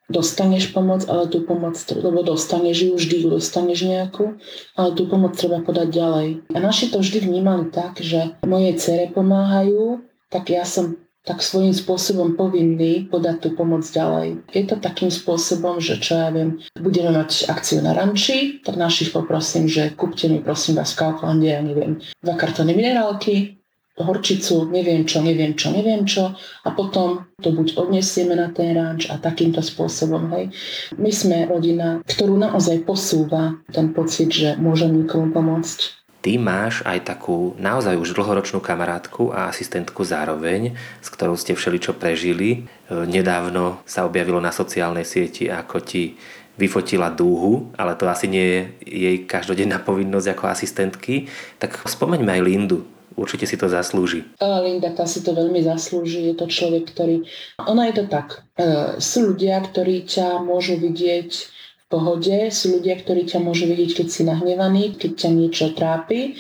dostaneš 0.06 0.70
pomoc, 0.70 1.04
ale 1.10 1.26
tú 1.28 1.42
pomoc, 1.42 1.76
lebo 1.90 2.22
dostaneš 2.22 2.78
ju, 2.86 2.92
vždy 2.94 3.16
ju 3.26 3.28
dostaneš 3.34 3.80
nejakú, 3.90 4.38
ale 4.78 4.94
tú 4.94 5.10
pomoc 5.10 5.34
treba 5.34 5.66
podať 5.66 5.88
ďalej. 5.90 6.28
A 6.54 6.58
naši 6.62 6.94
to 6.94 7.02
vždy 7.02 7.26
vnímali 7.26 7.74
tak, 7.74 7.98
že 7.98 8.38
moje 8.46 8.78
cere 8.78 9.10
pomáhajú, 9.10 10.06
tak 10.30 10.54
ja 10.54 10.62
som 10.62 11.00
tak 11.26 11.42
svojím 11.42 11.74
spôsobom 11.74 12.38
povinný 12.38 13.10
podať 13.10 13.36
tú 13.42 13.50
pomoc 13.58 13.82
ďalej. 13.82 14.46
Je 14.54 14.64
to 14.64 14.78
takým 14.78 15.10
spôsobom, 15.10 15.82
že 15.82 15.98
čo 15.98 16.22
ja 16.22 16.30
viem, 16.30 16.62
budeme 16.78 17.12
mať 17.12 17.50
akciu 17.50 17.82
na 17.82 17.98
ranči, 17.98 18.62
tak 18.62 18.78
našich 18.78 19.10
poprosím, 19.10 19.66
že 19.66 19.92
kúpte 19.98 20.30
mi 20.30 20.40
prosím 20.40 20.78
vás 20.78 20.94
v 20.94 21.02
Kauflande, 21.02 21.50
ja 21.50 21.66
neviem, 21.66 21.98
dva 22.22 22.38
kartóny 22.38 22.78
minerálky, 22.78 23.58
horčicu, 23.96 24.68
neviem 24.68 25.08
čo, 25.08 25.24
neviem 25.24 25.56
čo, 25.56 25.72
neviem 25.72 26.04
čo 26.04 26.36
a 26.36 26.70
potom 26.76 27.32
to 27.40 27.56
buď 27.56 27.80
odnesieme 27.80 28.36
na 28.36 28.52
ten 28.52 28.76
ranč 28.76 29.08
a 29.08 29.16
takýmto 29.16 29.64
spôsobom, 29.64 30.28
hej. 30.36 30.52
My 31.00 31.12
sme 31.16 31.48
rodina, 31.48 32.04
ktorú 32.04 32.36
naozaj 32.36 32.84
posúva 32.84 33.56
ten 33.72 33.96
pocit, 33.96 34.36
že 34.36 34.60
môžem 34.60 34.92
nikomu 34.92 35.32
pomôcť 35.32 36.05
Ty 36.26 36.42
máš 36.42 36.82
aj 36.90 37.06
takú 37.06 37.54
naozaj 37.62 38.02
už 38.02 38.18
dlhoročnú 38.18 38.58
kamarátku 38.58 39.30
a 39.30 39.46
asistentku 39.46 40.02
zároveň, 40.02 40.74
s 40.98 41.14
ktorou 41.14 41.38
ste 41.38 41.54
všeličo 41.54 41.94
prežili. 42.02 42.66
E, 42.90 43.06
nedávno 43.06 43.86
sa 43.86 44.10
objavilo 44.10 44.42
na 44.42 44.50
sociálnej 44.50 45.06
sieti, 45.06 45.46
ako 45.54 45.86
ti 45.86 46.18
vyfotila 46.58 47.14
dúhu, 47.14 47.70
ale 47.78 47.94
to 47.94 48.10
asi 48.10 48.26
nie 48.26 48.42
je 48.42 48.62
jej 49.06 49.18
každodenná 49.30 49.78
povinnosť 49.86 50.28
ako 50.34 50.44
asistentky. 50.50 51.30
Tak 51.62 51.86
spomeňme 51.86 52.34
aj 52.34 52.42
Lindu. 52.42 52.90
Určite 53.14 53.46
si 53.46 53.54
to 53.54 53.70
zaslúži. 53.70 54.26
Linda 54.42 54.98
tá 54.98 55.06
si 55.06 55.22
to 55.22 55.30
veľmi 55.30 55.62
zaslúži. 55.62 56.34
Je 56.34 56.36
to 56.42 56.50
človek, 56.50 56.90
ktorý... 56.90 57.22
Ona 57.70 57.94
je 57.94 58.02
to 58.02 58.06
tak. 58.10 58.42
E, 58.58 58.98
sú 58.98 59.30
ľudia, 59.30 59.62
ktorí 59.62 60.10
ťa 60.10 60.42
môžu 60.42 60.82
vidieť 60.82 61.54
pohode. 61.96 62.52
Sú 62.52 62.76
ľudia, 62.76 63.00
ktorí 63.00 63.24
ťa 63.24 63.40
môžu 63.40 63.72
vidieť, 63.72 64.04
keď 64.04 64.08
si 64.12 64.22
nahnevaný, 64.28 65.00
keď 65.00 65.12
ťa 65.16 65.30
niečo 65.32 65.66
trápi. 65.72 66.36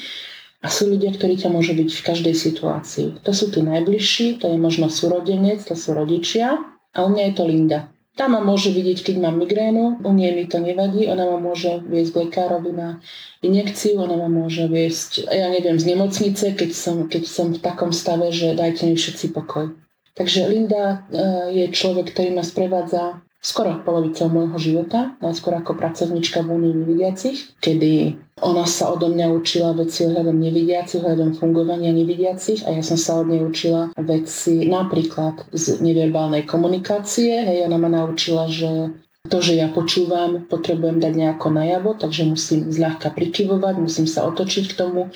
A 0.59 0.67
sú 0.67 0.91
ľudia, 0.91 1.15
ktorí 1.15 1.39
ťa 1.39 1.47
môžu 1.47 1.71
byť 1.77 1.89
v 1.95 2.03
každej 2.03 2.35
situácii. 2.35 3.07
To 3.23 3.31
sú 3.31 3.55
tí 3.55 3.63
najbližší, 3.63 4.43
to 4.43 4.51
je 4.51 4.57
možno 4.59 4.91
súrodenec, 4.91 5.63
to 5.63 5.79
sú 5.79 5.95
rodičia. 5.95 6.59
A 6.91 7.07
u 7.07 7.15
mňa 7.15 7.31
je 7.31 7.33
to 7.39 7.43
Linda. 7.47 7.79
Tá 8.15 8.31
ma 8.31 8.39
môže 8.39 8.71
vidieť, 8.71 9.11
keď 9.11 9.15
mám 9.19 9.35
migrénu, 9.43 9.99
u 9.99 10.11
nej 10.15 10.31
mi 10.31 10.47
to 10.47 10.63
nevadí, 10.63 11.03
ona 11.11 11.27
ma 11.27 11.35
môže 11.35 11.83
viesť 11.83 12.11
k 12.15 12.19
lekárovi 12.23 12.71
na 12.71 13.03
injekciu, 13.43 13.99
ona 13.99 14.15
ma 14.15 14.31
môže 14.31 14.71
viesť, 14.71 15.27
ja 15.27 15.51
neviem, 15.51 15.75
z 15.75 15.91
nemocnice, 15.91 16.55
keď 16.55 16.71
som, 16.71 17.11
keď 17.11 17.23
som 17.27 17.51
v 17.51 17.59
takom 17.59 17.91
stave, 17.91 18.31
že 18.31 18.55
dajte 18.55 18.87
mi 18.87 18.95
všetci 18.95 19.35
pokoj. 19.35 19.75
Takže 20.15 20.47
Linda 20.47 21.03
eh, 21.11 21.59
je 21.59 21.65
človek, 21.75 22.15
ktorý 22.15 22.39
ma 22.39 22.43
sprevádza 22.47 23.19
skoro 23.45 23.77
polovicou 23.85 24.25
môjho 24.25 24.57
života, 24.57 25.13
najskôr 25.21 25.53
ako 25.61 25.77
pracovnička 25.77 26.41
v 26.41 26.49
Únii 26.57 26.73
nevidiacich, 26.81 27.53
kedy 27.61 28.17
ona 28.41 28.65
sa 28.65 28.89
odo 28.89 29.13
mňa 29.13 29.29
učila 29.37 29.77
veci 29.77 30.09
ohľadom 30.09 30.33
nevidiacich, 30.33 31.05
ohľadom 31.05 31.37
fungovania 31.37 31.93
nevidiacich 31.93 32.65
a 32.65 32.73
ja 32.73 32.81
som 32.81 32.97
sa 32.97 33.21
od 33.21 33.29
nej 33.29 33.45
učila 33.45 33.93
veci 34.01 34.65
napríklad 34.65 35.45
z 35.53 35.77
neverbálnej 35.77 36.49
komunikácie. 36.49 37.45
Hej, 37.45 37.69
ona 37.69 37.77
ma 37.77 37.87
naučila, 37.87 38.49
že 38.49 38.97
to, 39.25 39.41
že 39.41 39.57
ja 39.57 39.67
počúvam, 39.69 40.45
potrebujem 40.45 41.01
dať 41.01 41.13
nejako 41.13 41.47
najavo, 41.51 41.97
takže 41.97 42.29
musím 42.29 42.69
zľahka 42.69 43.09
prikyvovať, 43.11 43.75
musím 43.81 44.05
sa 44.05 44.23
otočiť 44.29 44.71
k 44.71 44.77
tomu, 44.77 45.09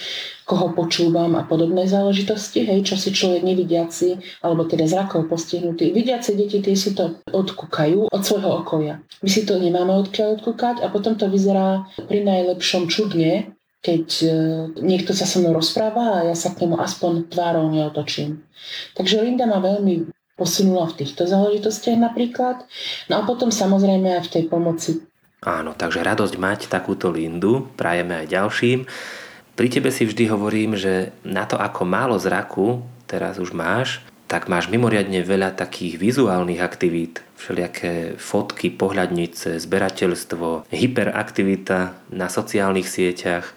koho 0.49 0.73
počúvam 0.73 1.37
a 1.37 1.45
podobné 1.45 1.85
záležitosti, 1.85 2.65
hej, 2.65 2.81
čo 2.81 2.97
si 2.97 3.13
človek 3.13 3.45
nevidiaci, 3.45 4.41
alebo 4.41 4.65
teda 4.65 4.89
zrakov 4.89 5.29
postihnutý. 5.29 5.93
Vidiaci 5.93 6.33
deti, 6.33 6.57
tie 6.59 6.73
si 6.73 6.97
to 6.97 7.21
odkúkajú 7.29 8.09
od 8.09 8.21
svojho 8.25 8.65
okolia. 8.65 8.97
My 9.21 9.29
si 9.29 9.45
to 9.45 9.61
nemáme 9.61 9.93
odkiaľ 9.93 10.41
odkúkať 10.41 10.81
a 10.81 10.89
potom 10.89 11.13
to 11.13 11.29
vyzerá 11.29 11.85
pri 12.09 12.25
najlepšom 12.25 12.89
čudne, 12.89 13.53
keď 13.79 14.05
e, 14.19 14.29
niekto 14.83 15.15
sa 15.15 15.23
so 15.23 15.39
mnou 15.39 15.55
rozpráva 15.55 16.19
a 16.19 16.27
ja 16.27 16.35
sa 16.35 16.51
k 16.51 16.67
nemu 16.67 16.75
aspoň 16.83 17.31
tvárou 17.31 17.71
neotočím. 17.71 18.43
Takže 18.97 19.23
Linda 19.23 19.47
ma 19.47 19.63
veľmi 19.63 20.18
posunula 20.39 20.87
v 20.87 21.03
týchto 21.03 21.27
záležitostiach 21.27 21.99
napríklad. 21.99 22.63
No 23.11 23.19
a 23.19 23.21
potom 23.27 23.51
samozrejme 23.51 24.15
aj 24.15 24.31
v 24.31 24.33
tej 24.39 24.43
pomoci. 24.47 25.03
Áno, 25.43 25.75
takže 25.75 25.99
radosť 25.99 26.35
mať 26.39 26.59
takúto 26.71 27.11
Lindu, 27.11 27.67
prajeme 27.75 28.23
aj 28.23 28.27
ďalším. 28.31 28.79
Pri 29.59 29.67
tebe 29.67 29.91
si 29.91 30.07
vždy 30.07 30.31
hovorím, 30.31 30.79
že 30.79 31.11
na 31.27 31.43
to, 31.43 31.59
ako 31.59 31.83
málo 31.83 32.15
zraku 32.15 32.79
teraz 33.09 33.41
už 33.41 33.51
máš, 33.51 34.05
tak 34.29 34.45
máš 34.45 34.69
mimoriadne 34.69 35.25
veľa 35.25 35.57
takých 35.57 35.97
vizuálnych 35.97 36.61
aktivít, 36.61 37.25
všelijaké 37.41 38.13
fotky, 38.21 38.69
pohľadnice, 38.69 39.57
zberateľstvo, 39.57 40.69
hyperaktivita 40.69 41.97
na 42.13 42.29
sociálnych 42.29 42.85
sieťach. 42.85 43.49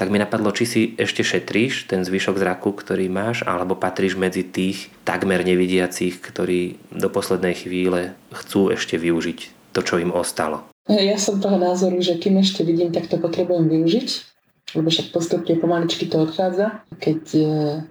Tak 0.00 0.08
mi 0.08 0.16
napadlo, 0.16 0.48
či 0.48 0.64
si 0.64 0.82
ešte 0.96 1.20
šetríš 1.20 1.84
ten 1.84 2.00
zvyšok 2.08 2.40
zraku, 2.40 2.72
ktorý 2.72 3.12
máš, 3.12 3.44
alebo 3.44 3.76
patríš 3.76 4.16
medzi 4.16 4.40
tých 4.40 4.88
takmer 5.04 5.44
nevidiacich, 5.44 6.24
ktorí 6.24 6.80
do 6.88 7.12
poslednej 7.12 7.52
chvíle 7.52 8.16
chcú 8.32 8.72
ešte 8.72 8.96
využiť 8.96 9.68
to, 9.76 9.84
čo 9.84 10.00
im 10.00 10.08
ostalo. 10.08 10.64
Ja 10.88 11.20
som 11.20 11.36
toho 11.36 11.60
názoru, 11.60 12.00
že 12.00 12.16
kým 12.16 12.40
ešte 12.40 12.64
vidím, 12.64 12.96
tak 12.96 13.12
to 13.12 13.20
potrebujem 13.20 13.68
využiť 13.68 14.29
lebo 14.74 14.88
však 14.90 15.10
postupne 15.10 15.54
pomaličky 15.58 16.06
to 16.06 16.22
odchádza. 16.22 16.86
Keď 17.00 17.22
e, 17.34 17.44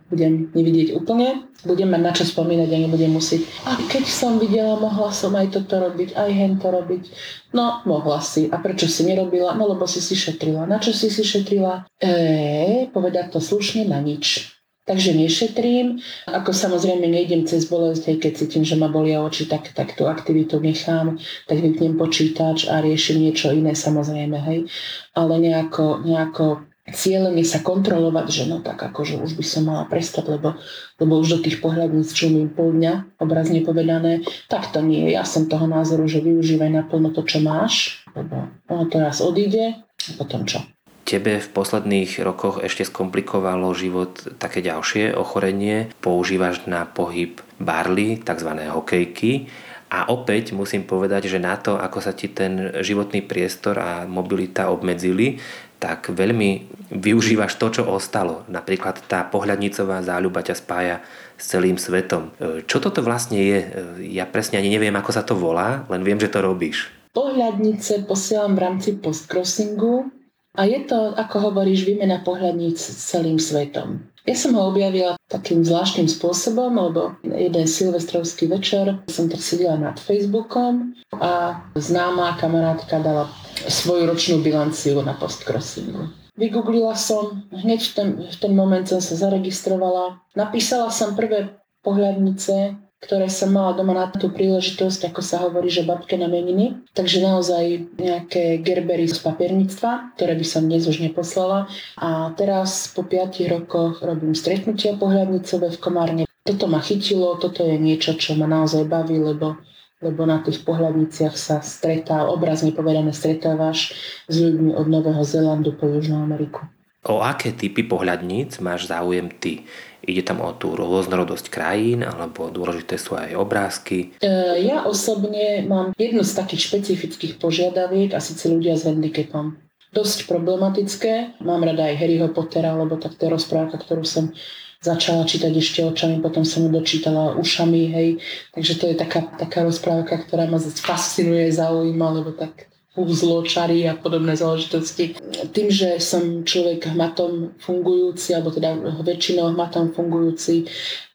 budem 0.08 0.54
nevidieť 0.56 0.96
úplne, 0.96 1.50
budem 1.68 1.92
mať 1.92 2.02
na 2.02 2.12
čo 2.16 2.24
spomínať 2.24 2.70
a 2.72 2.78
nebudem 2.88 3.12
musieť. 3.12 3.44
A 3.68 3.76
keď 3.90 4.06
som 4.08 4.40
videla, 4.40 4.80
mohla 4.80 5.12
som 5.12 5.36
aj 5.36 5.52
toto 5.52 5.80
robiť, 5.80 6.16
aj 6.16 6.30
hen 6.32 6.54
to 6.62 6.72
robiť. 6.72 7.04
No, 7.52 7.84
mohla 7.84 8.24
si. 8.24 8.48
A 8.48 8.62
prečo 8.64 8.88
si 8.88 9.04
nerobila? 9.04 9.58
No, 9.60 9.68
lebo 9.68 9.84
si 9.90 10.00
si 10.00 10.16
šetrila. 10.16 10.64
Na 10.70 10.80
čo 10.80 10.96
si 10.96 11.12
si 11.12 11.24
šetrila? 11.26 11.90
E, 12.00 12.88
povedať 12.94 13.36
to 13.36 13.40
slušne, 13.44 13.90
na 13.90 14.00
nič. 14.00 14.56
Takže 14.90 15.14
nešetrím. 15.14 16.02
Ako 16.26 16.50
samozrejme 16.50 17.06
nejdem 17.06 17.46
cez 17.46 17.70
bolesť, 17.70 18.10
aj 18.10 18.18
keď 18.26 18.32
cítim, 18.34 18.66
že 18.66 18.74
ma 18.74 18.90
bolia 18.90 19.22
oči, 19.22 19.46
tak, 19.46 19.70
tak 19.78 19.94
tú 19.94 20.10
aktivitu 20.10 20.58
nechám, 20.58 21.22
tak 21.46 21.62
vypnem 21.62 21.94
počítač 21.94 22.66
a 22.66 22.82
riešim 22.82 23.22
niečo 23.22 23.54
iné 23.54 23.78
samozrejme, 23.78 24.38
hej. 24.50 24.66
Ale 25.14 25.38
nejako, 25.38 26.02
nejako 26.02 26.69
cieľom 26.94 27.34
je 27.40 27.46
sa 27.46 27.60
kontrolovať, 27.64 28.28
že 28.30 28.44
no 28.50 28.62
tak 28.62 28.80
akože 28.80 29.22
už 29.22 29.36
by 29.38 29.46
som 29.46 29.70
mala 29.70 29.86
prestať, 29.90 30.30
lebo, 30.30 30.58
lebo 31.02 31.14
už 31.20 31.38
do 31.38 31.40
tých 31.44 31.64
pohľadníc 31.64 32.12
čumím 32.14 32.52
pol 32.52 32.76
dňa, 32.76 33.20
obrazne 33.22 33.62
povedané, 33.66 34.26
tak 34.52 34.70
to 34.70 34.80
nie. 34.84 35.12
Ja 35.14 35.24
som 35.24 35.50
toho 35.50 35.66
názoru, 35.66 36.06
že 36.10 36.24
využívaj 36.24 36.72
naplno 36.84 37.14
to, 37.14 37.26
čo 37.26 37.40
máš, 37.42 38.04
lebo 38.14 38.50
ono 38.68 38.86
to 38.88 38.98
raz 39.02 39.20
odíde 39.24 39.80
a 39.82 40.12
potom 40.18 40.46
čo. 40.46 40.62
Tebe 41.10 41.42
v 41.42 41.50
posledných 41.50 42.22
rokoch 42.22 42.62
ešte 42.62 42.86
skomplikovalo 42.86 43.74
život 43.74 44.38
také 44.38 44.62
ďalšie 44.62 45.18
ochorenie. 45.18 45.90
Používaš 46.06 46.70
na 46.70 46.86
pohyb 46.86 47.42
barly, 47.58 48.22
tzv. 48.22 48.50
hokejky. 48.70 49.50
A 49.90 50.06
opäť 50.14 50.54
musím 50.54 50.86
povedať, 50.86 51.26
že 51.26 51.42
na 51.42 51.58
to, 51.58 51.82
ako 51.82 51.98
sa 51.98 52.14
ti 52.14 52.30
ten 52.30 52.78
životný 52.86 53.26
priestor 53.26 53.82
a 53.82 54.06
mobilita 54.06 54.70
obmedzili, 54.70 55.42
tak 55.80 56.12
veľmi 56.12 56.68
využívaš 56.92 57.56
to, 57.56 57.80
čo 57.80 57.84
ostalo. 57.88 58.44
Napríklad 58.52 59.00
tá 59.08 59.24
pohľadnicová 59.24 60.04
záľuba 60.04 60.44
ťa 60.44 60.56
spája 60.60 60.96
s 61.40 61.56
celým 61.56 61.80
svetom. 61.80 62.36
E, 62.36 62.68
čo 62.68 62.84
toto 62.84 63.00
vlastne 63.00 63.40
je? 63.40 63.60
E, 63.64 63.68
ja 64.12 64.28
presne 64.28 64.60
ani 64.60 64.76
neviem, 64.76 64.94
ako 64.94 65.12
sa 65.16 65.24
to 65.24 65.40
volá, 65.40 65.88
len 65.88 66.04
viem, 66.04 66.20
že 66.20 66.28
to 66.28 66.44
robíš. 66.44 66.92
Pohľadnice 67.16 68.06
posielam 68.06 68.60
v 68.60 68.64
rámci 68.68 69.00
postcrossingu 69.00 70.12
a 70.60 70.68
je 70.68 70.84
to, 70.84 71.16
ako 71.16 71.50
hovoríš, 71.50 71.88
výmena 71.88 72.20
pohľadníc 72.22 72.78
s 72.78 73.16
celým 73.16 73.40
svetom. 73.40 74.09
Ja 74.30 74.38
som 74.38 74.54
ho 74.54 74.70
objavila 74.70 75.18
takým 75.26 75.66
zvláštnym 75.66 76.06
spôsobom, 76.06 76.78
lebo 76.78 77.18
jeden 77.26 77.66
silvestrovský 77.66 78.46
večer 78.46 79.02
som 79.10 79.26
tak 79.26 79.42
sedela 79.42 79.74
nad 79.74 79.98
Facebookom 79.98 80.94
a 81.18 81.58
známa 81.74 82.38
kamarátka 82.38 83.02
dala 83.02 83.26
svoju 83.66 84.06
ročnú 84.06 84.46
bilanciu 84.46 85.02
na 85.02 85.18
postcrossingu. 85.18 86.14
Vygooglila 86.38 86.94
som, 86.94 87.42
hneď 87.50 87.82
v 87.82 87.92
ten, 87.98 88.10
v 88.22 88.38
ten 88.38 88.54
moment 88.54 88.86
som 88.86 89.02
sa 89.02 89.18
zaregistrovala. 89.18 90.22
Napísala 90.38 90.94
som 90.94 91.18
prvé 91.18 91.50
pohľadnice 91.82 92.78
ktoré 93.00 93.32
som 93.32 93.56
mala 93.56 93.76
doma 93.76 93.96
na 93.96 94.12
tú 94.12 94.28
príležitosť, 94.28 95.12
ako 95.12 95.22
sa 95.24 95.48
hovorí, 95.48 95.72
že 95.72 95.88
babke 95.88 96.20
na 96.20 96.28
meniny. 96.28 96.84
Takže 96.92 97.24
naozaj 97.24 97.96
nejaké 97.96 98.60
gerbery 98.60 99.08
z 99.08 99.24
papierníctva, 99.24 100.20
ktoré 100.20 100.36
by 100.36 100.46
som 100.46 100.68
dnes 100.68 100.84
už 100.84 101.00
neposlala. 101.00 101.72
A 101.96 102.36
teraz 102.36 102.92
po 102.92 103.08
5 103.08 103.40
rokoch 103.48 104.04
robím 104.04 104.36
stretnutia 104.36 105.00
pohľadnicové 105.00 105.72
v 105.72 105.82
Komárne. 105.82 106.24
Toto 106.44 106.68
ma 106.68 106.84
chytilo, 106.84 107.40
toto 107.40 107.64
je 107.64 107.80
niečo, 107.80 108.20
čo 108.20 108.36
ma 108.36 108.48
naozaj 108.48 108.84
baví, 108.88 109.16
lebo 109.16 109.60
lebo 110.00 110.24
na 110.24 110.40
tých 110.40 110.64
pohľadniciach 110.64 111.36
sa 111.36 111.60
stretá, 111.60 112.24
obrazne 112.32 112.72
povedané 112.72 113.12
stretávaš 113.12 113.92
s 114.32 114.36
ľuďmi 114.40 114.72
od 114.72 114.88
Nového 114.88 115.24
Zélandu 115.28 115.76
po 115.76 115.92
Južnú 115.92 116.24
Ameriku. 116.24 116.64
O 117.08 117.24
aké 117.24 117.56
typy 117.56 117.84
pohľadníc 117.84 118.60
máš 118.60 118.88
záujem 118.92 119.32
ty? 119.40 119.64
Ide 120.06 120.24
tam 120.24 120.40
o 120.40 120.56
tú 120.56 120.74
rôznorodosť 120.74 121.52
krajín, 121.52 122.08
alebo 122.08 122.48
dôležité 122.48 122.96
sú 122.96 123.20
aj 123.20 123.36
obrázky? 123.36 124.16
E, 124.24 124.30
ja 124.64 124.88
osobne 124.88 125.68
mám 125.68 125.92
jednu 126.00 126.24
z 126.24 126.34
takých 126.40 126.72
špecifických 126.72 127.34
požiadaviek 127.38 128.16
a 128.16 128.24
síce 128.24 128.48
ľudia 128.48 128.80
s 128.80 128.88
handicapom. 128.88 129.60
Dosť 129.92 130.30
problematické. 130.30 131.42
Mám 131.42 131.66
rada 131.66 131.90
aj 131.90 131.98
Harryho 131.98 132.30
Pottera, 132.30 132.78
lebo 132.78 132.96
tak 132.96 133.18
to 133.18 133.26
je 133.28 133.34
rozprávka, 133.34 133.82
ktorú 133.82 134.06
som 134.06 134.32
začala 134.80 135.28
čítať 135.28 135.52
ešte 135.52 135.84
očami, 135.84 136.24
potom 136.24 136.48
som 136.48 136.64
ju 136.64 136.72
dočítala 136.72 137.36
ušami, 137.36 137.82
hej. 137.92 138.10
Takže 138.56 138.74
to 138.80 138.86
je 138.88 138.96
taká, 138.96 139.28
taká 139.36 139.68
rozprávka, 139.68 140.24
ktorá 140.24 140.48
ma 140.48 140.56
fascinuje, 140.62 141.52
zaujíma, 141.52 142.08
lebo 142.16 142.32
tak 142.32 142.69
úzlo, 142.98 143.46
čary 143.46 143.86
a 143.86 143.94
podobné 143.94 144.34
záležitosti. 144.34 145.16
Tým, 145.54 145.68
že 145.70 146.02
som 146.02 146.42
človek 146.42 146.90
hmatom 146.90 147.60
fungujúci, 147.62 148.34
alebo 148.34 148.50
teda 148.50 148.74
väčšinou 149.06 149.54
hmatom 149.54 149.94
fungujúci, 149.94 150.66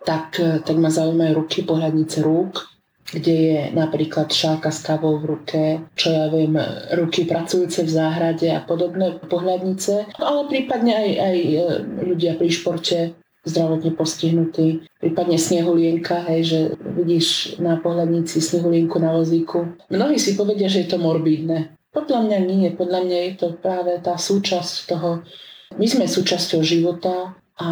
tak, 0.07 0.39
tak 0.39 0.77
ma 0.79 0.93
zaujímajú 0.93 1.33
ruky, 1.35 1.67
pohľadnice 1.67 2.23
rúk, 2.23 2.75
kde 3.11 3.35
je 3.35 3.61
napríklad 3.77 4.33
šálka 4.33 4.73
s 4.73 4.81
kávou 4.81 5.21
v 5.21 5.37
ruke, 5.37 5.63
čo 5.95 6.09
ja 6.11 6.27
viem, 6.33 6.57
ruky 6.97 7.29
pracujúce 7.29 7.85
v 7.85 7.95
záhrade 7.95 8.49
a 8.49 8.65
podobné 8.65 9.21
pohľadnice, 9.29 10.19
ale 10.19 10.41
prípadne 10.49 10.93
aj, 10.95 11.11
aj 11.21 11.37
e, 11.37 11.59
ľudia 12.01 12.33
pri 12.41 12.49
športe, 12.51 12.99
zdravotne 13.45 13.93
postihnutý, 13.93 14.89
prípadne 15.01 15.37
snehulienka, 15.37 16.25
hej, 16.33 16.41
že 16.45 16.61
vidíš 16.81 17.61
na 17.61 17.77
pohľadnici 17.77 18.41
snehulienku 18.41 18.97
na 18.97 19.13
vozíku. 19.13 19.77
Mnohí 19.93 20.17
si 20.17 20.35
povedia, 20.35 20.67
že 20.67 20.85
je 20.85 20.97
to 20.97 20.99
morbidné. 20.99 21.77
Podľa 21.95 22.21
mňa 22.27 22.39
nie, 22.43 22.69
podľa 22.75 23.01
mňa 23.07 23.19
je 23.31 23.33
to 23.39 23.47
práve 23.61 24.01
tá 24.03 24.19
súčasť 24.19 24.75
toho, 24.91 25.23
my 25.79 25.87
sme 25.87 26.11
súčasťou 26.11 26.65
života 26.65 27.39
a 27.61 27.71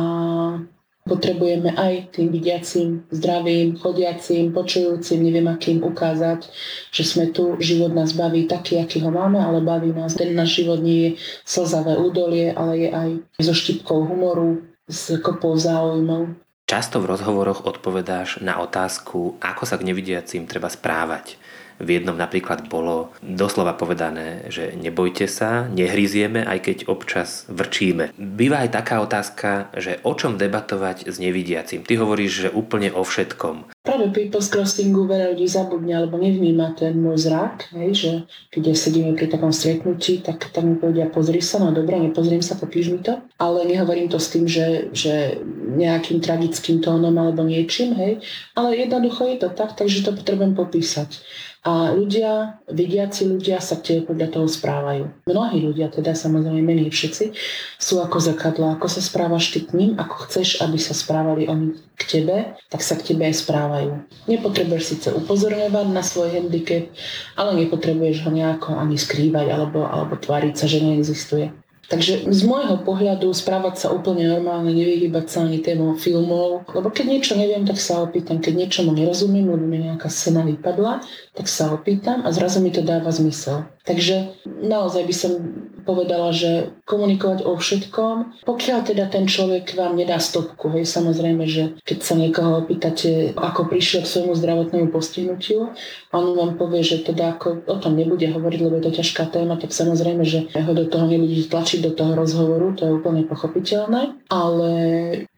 potrebujeme 1.02 1.74
aj 1.74 2.14
tým 2.14 2.30
vidiacim, 2.30 3.02
zdravým, 3.10 3.74
chodiacim, 3.74 4.54
počujúcim, 4.54 5.18
neviem 5.18 5.50
akým 5.50 5.82
ukázať, 5.82 6.46
že 6.94 7.02
sme 7.02 7.34
tu, 7.34 7.58
život 7.58 7.90
nás 7.90 8.14
baví 8.14 8.46
taký, 8.46 8.78
aký 8.78 9.02
ho 9.02 9.10
máme, 9.10 9.42
ale 9.42 9.58
baví 9.58 9.90
nás. 9.90 10.14
Ten 10.14 10.38
náš 10.38 10.62
život 10.62 10.78
nie 10.78 10.98
je 11.02 11.10
slzavé 11.42 11.98
údolie, 11.98 12.54
ale 12.54 12.86
je 12.86 12.88
aj 12.94 13.08
so 13.42 13.54
štipkou 13.54 14.06
humoru, 14.06 14.62
s 14.92 15.16
kopou 15.24 15.56
záujmov. 15.56 16.36
Často 16.68 17.00
v 17.00 17.08
rozhovoroch 17.16 17.64
odpovedáš 17.64 18.44
na 18.44 18.60
otázku, 18.60 19.40
ako 19.40 19.64
sa 19.64 19.80
k 19.80 19.88
nevidiacim 19.88 20.44
treba 20.44 20.68
správať. 20.68 21.40
V 21.78 21.88
jednom 22.00 22.16
napríklad 22.18 22.68
bolo 22.68 23.14
doslova 23.22 23.72
povedané, 23.76 24.48
že 24.52 24.74
nebojte 24.76 25.24
sa, 25.30 25.70
nehryzieme, 25.70 26.44
aj 26.44 26.58
keď 26.60 26.76
občas 26.90 27.48
vrčíme. 27.48 28.12
Býva 28.18 28.64
aj 28.66 28.74
taká 28.74 29.00
otázka, 29.00 29.72
že 29.78 30.02
o 30.02 30.12
čom 30.12 30.36
debatovať 30.36 31.08
s 31.08 31.16
nevidiacim. 31.22 31.86
Ty 31.86 32.02
hovoríš, 32.02 32.48
že 32.48 32.54
úplne 32.54 32.92
o 32.92 33.06
všetkom. 33.06 33.72
Práve 33.82 34.14
pri 34.14 34.30
postcrossingu 34.30 35.10
veľa 35.10 35.34
ľudí 35.34 35.50
zabudne 35.50 35.90
alebo 35.98 36.14
nevníma 36.14 36.78
ten 36.78 36.94
môj 36.94 37.26
zrak, 37.26 37.74
hej, 37.74 37.90
že 37.90 38.10
keď 38.54 38.78
sedíme 38.78 39.18
pri 39.18 39.26
takom 39.26 39.50
stretnutí, 39.50 40.22
tak, 40.22 40.54
tak 40.54 40.62
mi 40.62 40.78
povedia, 40.78 41.10
pozri 41.10 41.42
sa, 41.42 41.58
no 41.58 41.74
dobre, 41.74 41.98
nepozriem 41.98 42.46
sa, 42.46 42.54
popíš 42.54 42.94
mi 42.94 43.02
to. 43.02 43.18
Ale 43.42 43.66
nehovorím 43.66 44.06
to 44.06 44.22
s 44.22 44.30
tým, 44.30 44.46
že, 44.46 44.94
že 44.94 45.42
nejakým 45.74 46.22
tragickým 46.22 46.78
tónom 46.78 47.10
alebo 47.18 47.42
niečím, 47.42 47.98
hej, 47.98 48.22
ale 48.54 48.78
jednoducho 48.78 49.26
je 49.34 49.36
to 49.42 49.48
tak, 49.50 49.74
takže 49.74 50.06
to 50.06 50.14
potrebujem 50.14 50.54
popísať. 50.54 51.18
A 51.62 51.94
ľudia, 51.94 52.58
vidiaci 52.66 53.30
ľudia 53.30 53.62
sa 53.62 53.78
tebe 53.78 54.10
podľa 54.10 54.34
toho 54.34 54.50
správajú. 54.50 55.14
Mnohí 55.30 55.62
ľudia, 55.62 55.94
teda 55.94 56.10
samozrejme 56.10 56.74
nie 56.74 56.90
všetci, 56.90 57.38
sú 57.78 58.02
ako 58.02 58.18
zrkadlo. 58.18 58.74
Ako 58.74 58.90
sa 58.90 58.98
správaš 58.98 59.54
ty 59.54 59.62
k 59.62 59.70
ním, 59.78 59.94
ako 59.94 60.26
chceš, 60.26 60.58
aby 60.58 60.74
sa 60.74 60.90
správali 60.90 61.46
oni 61.46 61.78
k 61.94 62.02
tebe, 62.18 62.58
tak 62.66 62.82
sa 62.82 62.98
k 62.98 63.14
tebe 63.14 63.30
aj 63.30 63.46
správajú. 63.46 63.94
Nepotrebuješ 64.26 64.84
síce 64.90 65.08
upozorňovať 65.14 65.86
na 65.94 66.02
svoj 66.02 66.34
handicap, 66.34 66.90
ale 67.38 67.54
nepotrebuješ 67.62 68.26
ho 68.26 68.30
nejako 68.34 68.74
ani 68.74 68.98
skrývať 68.98 69.46
alebo, 69.54 69.86
alebo 69.86 70.18
tváriť 70.18 70.58
sa, 70.58 70.66
že 70.66 70.82
neexistuje. 70.82 71.61
Takže 71.90 72.30
z 72.30 72.42
môjho 72.46 72.78
pohľadu 72.86 73.28
správať 73.34 73.74
sa 73.84 73.88
úplne 73.90 74.30
normálne, 74.30 74.70
nevyhybať 74.70 75.26
sa 75.26 75.38
ani 75.44 75.58
tému 75.58 75.98
filmov, 75.98 76.64
lebo 76.72 76.88
keď 76.88 77.04
niečo 77.10 77.34
neviem, 77.34 77.66
tak 77.66 77.76
sa 77.76 78.00
opýtam, 78.06 78.38
keď 78.38 78.54
niečomu 78.64 78.94
nerozumiem, 78.94 79.50
lebo 79.50 79.66
mi 79.66 79.82
nejaká 79.82 80.06
scéna 80.06 80.46
vypadla, 80.46 81.02
tak 81.34 81.50
sa 81.50 81.74
opýtam 81.74 82.22
a 82.22 82.30
zrazu 82.30 82.62
mi 82.62 82.70
to 82.70 82.86
dáva 82.86 83.10
zmysel. 83.10 83.66
Takže 83.82 84.38
naozaj 84.46 85.02
by 85.04 85.14
som 85.14 85.32
povedala, 85.82 86.30
že 86.30 86.72
komunikovať 86.86 87.44
o 87.44 87.58
všetkom, 87.58 88.46
pokiaľ 88.46 88.78
teda 88.86 89.10
ten 89.10 89.26
človek 89.26 89.74
vám 89.74 89.98
nedá 89.98 90.16
stopku. 90.22 90.70
Hej, 90.72 90.88
samozrejme, 90.90 91.44
že 91.46 91.76
keď 91.82 91.98
sa 92.00 92.14
niekoho 92.16 92.62
opýtate, 92.64 93.34
ako 93.34 93.68
prišiel 93.68 94.06
k 94.06 94.10
svojmu 94.10 94.34
zdravotnému 94.38 94.88
postihnutiu, 94.94 95.74
on 96.14 96.24
vám 96.38 96.56
povie, 96.56 96.80
že 96.86 97.02
teda 97.02 97.36
ako 97.36 97.66
o 97.66 97.76
tom 97.78 97.98
nebude 97.98 98.24
hovoriť, 98.28 98.60
lebo 98.62 98.78
je 98.78 98.84
to 98.88 98.92
ťažká 99.02 99.28
téma, 99.28 99.58
tak 99.58 99.74
samozrejme, 99.74 100.22
že 100.22 100.48
ho 100.52 100.72
do 100.72 100.86
toho 100.86 101.04
nebudete 101.10 101.50
tlačiť 101.50 101.82
do 101.82 101.92
toho 101.92 102.12
rozhovoru, 102.14 102.74
to 102.74 102.86
je 102.88 102.96
úplne 102.96 103.26
pochopiteľné. 103.26 104.16
Ale 104.28 104.70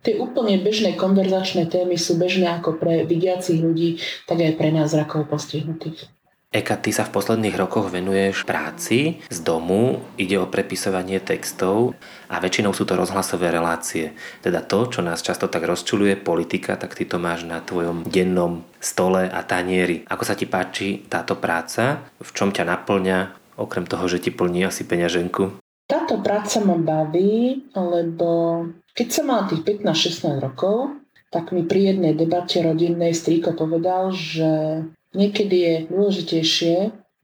tie 0.04 0.14
úplne 0.20 0.60
bežné 0.60 0.94
konverzačné 0.94 1.66
témy 1.70 1.96
sú 1.96 2.20
bežné 2.20 2.50
ako 2.60 2.76
pre 2.76 3.08
vidiacich 3.08 3.58
ľudí, 3.58 4.02
tak 4.28 4.42
aj 4.42 4.52
pre 4.58 4.68
nás 4.74 4.92
zrakovo 4.92 5.24
postihnutých. 5.24 6.10
Eka, 6.54 6.78
ty 6.78 6.94
sa 6.94 7.02
v 7.02 7.18
posledných 7.18 7.58
rokoch 7.58 7.90
venuješ 7.90 8.46
práci 8.46 9.18
z 9.26 9.38
domu, 9.42 10.06
ide 10.14 10.38
o 10.38 10.46
prepisovanie 10.46 11.18
textov 11.18 11.98
a 12.30 12.38
väčšinou 12.38 12.70
sú 12.70 12.86
to 12.86 12.94
rozhlasové 12.94 13.50
relácie. 13.50 14.14
Teda 14.38 14.62
to, 14.62 14.86
čo 14.86 15.02
nás 15.02 15.18
často 15.18 15.50
tak 15.50 15.66
rozčuluje, 15.66 16.14
politika, 16.14 16.78
tak 16.78 16.94
ty 16.94 17.10
to 17.10 17.18
máš 17.18 17.42
na 17.42 17.58
tvojom 17.58 18.06
dennom 18.06 18.62
stole 18.78 19.26
a 19.26 19.42
tanieri. 19.42 20.06
Ako 20.06 20.22
sa 20.22 20.38
ti 20.38 20.46
páči 20.46 21.02
táto 21.10 21.34
práca? 21.42 22.06
V 22.22 22.30
čom 22.30 22.54
ťa 22.54 22.70
naplňa, 22.70 23.18
okrem 23.58 23.82
toho, 23.90 24.06
že 24.06 24.22
ti 24.22 24.30
plní 24.30 24.62
asi 24.62 24.86
peňaženku? 24.86 25.58
Táto 25.90 26.22
práca 26.22 26.62
ma 26.62 26.78
baví, 26.78 27.66
lebo 27.74 28.62
keď 28.94 29.06
som 29.10 29.26
mala 29.26 29.50
tých 29.50 29.66
15-16 29.66 30.38
rokov, 30.38 31.02
tak 31.34 31.50
mi 31.50 31.66
pri 31.66 31.98
jednej 31.98 32.14
debate 32.14 32.62
rodinnej 32.62 33.10
strýko 33.10 33.58
povedal, 33.58 34.14
že 34.14 34.86
Niekedy 35.14 35.56
je 35.56 35.74
dôležitejšie 35.88 36.76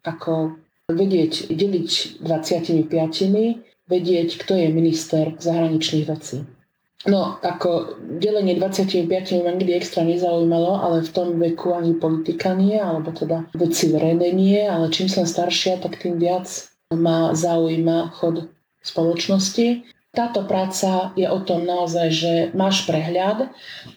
ako 0.07 0.57
vedieť 0.91 1.51
deliť 1.51 2.23
25, 2.23 2.89
vedieť, 3.91 4.29
kto 4.39 4.53
je 4.55 4.69
minister 4.71 5.35
zahraničných 5.39 6.07
vecí. 6.07 6.47
No, 7.09 7.41
ako 7.41 7.97
delenie 8.21 8.61
25 8.61 9.09
ma 9.41 9.51
nikdy 9.57 9.73
extra 9.73 10.05
nezaujímalo, 10.05 10.85
ale 10.85 11.01
v 11.01 11.11
tom 11.11 11.41
veku 11.41 11.73
ani 11.73 11.97
politika 11.97 12.53
nie, 12.53 12.77
alebo 12.77 13.09
teda 13.09 13.49
veci 13.57 13.89
verejné 13.89 14.29
nie, 14.37 14.61
ale 14.69 14.93
čím 14.93 15.09
som 15.09 15.25
staršia, 15.25 15.81
tak 15.81 15.97
tým 15.97 16.21
viac 16.21 16.45
ma 16.93 17.33
zaujíma 17.33 18.13
chod 18.21 18.53
spoločnosti. 18.85 19.89
Táto 20.13 20.45
práca 20.45 21.17
je 21.17 21.25
o 21.25 21.41
tom 21.41 21.65
naozaj, 21.65 22.09
že 22.13 22.33
máš 22.53 22.85
prehľad 22.85 23.49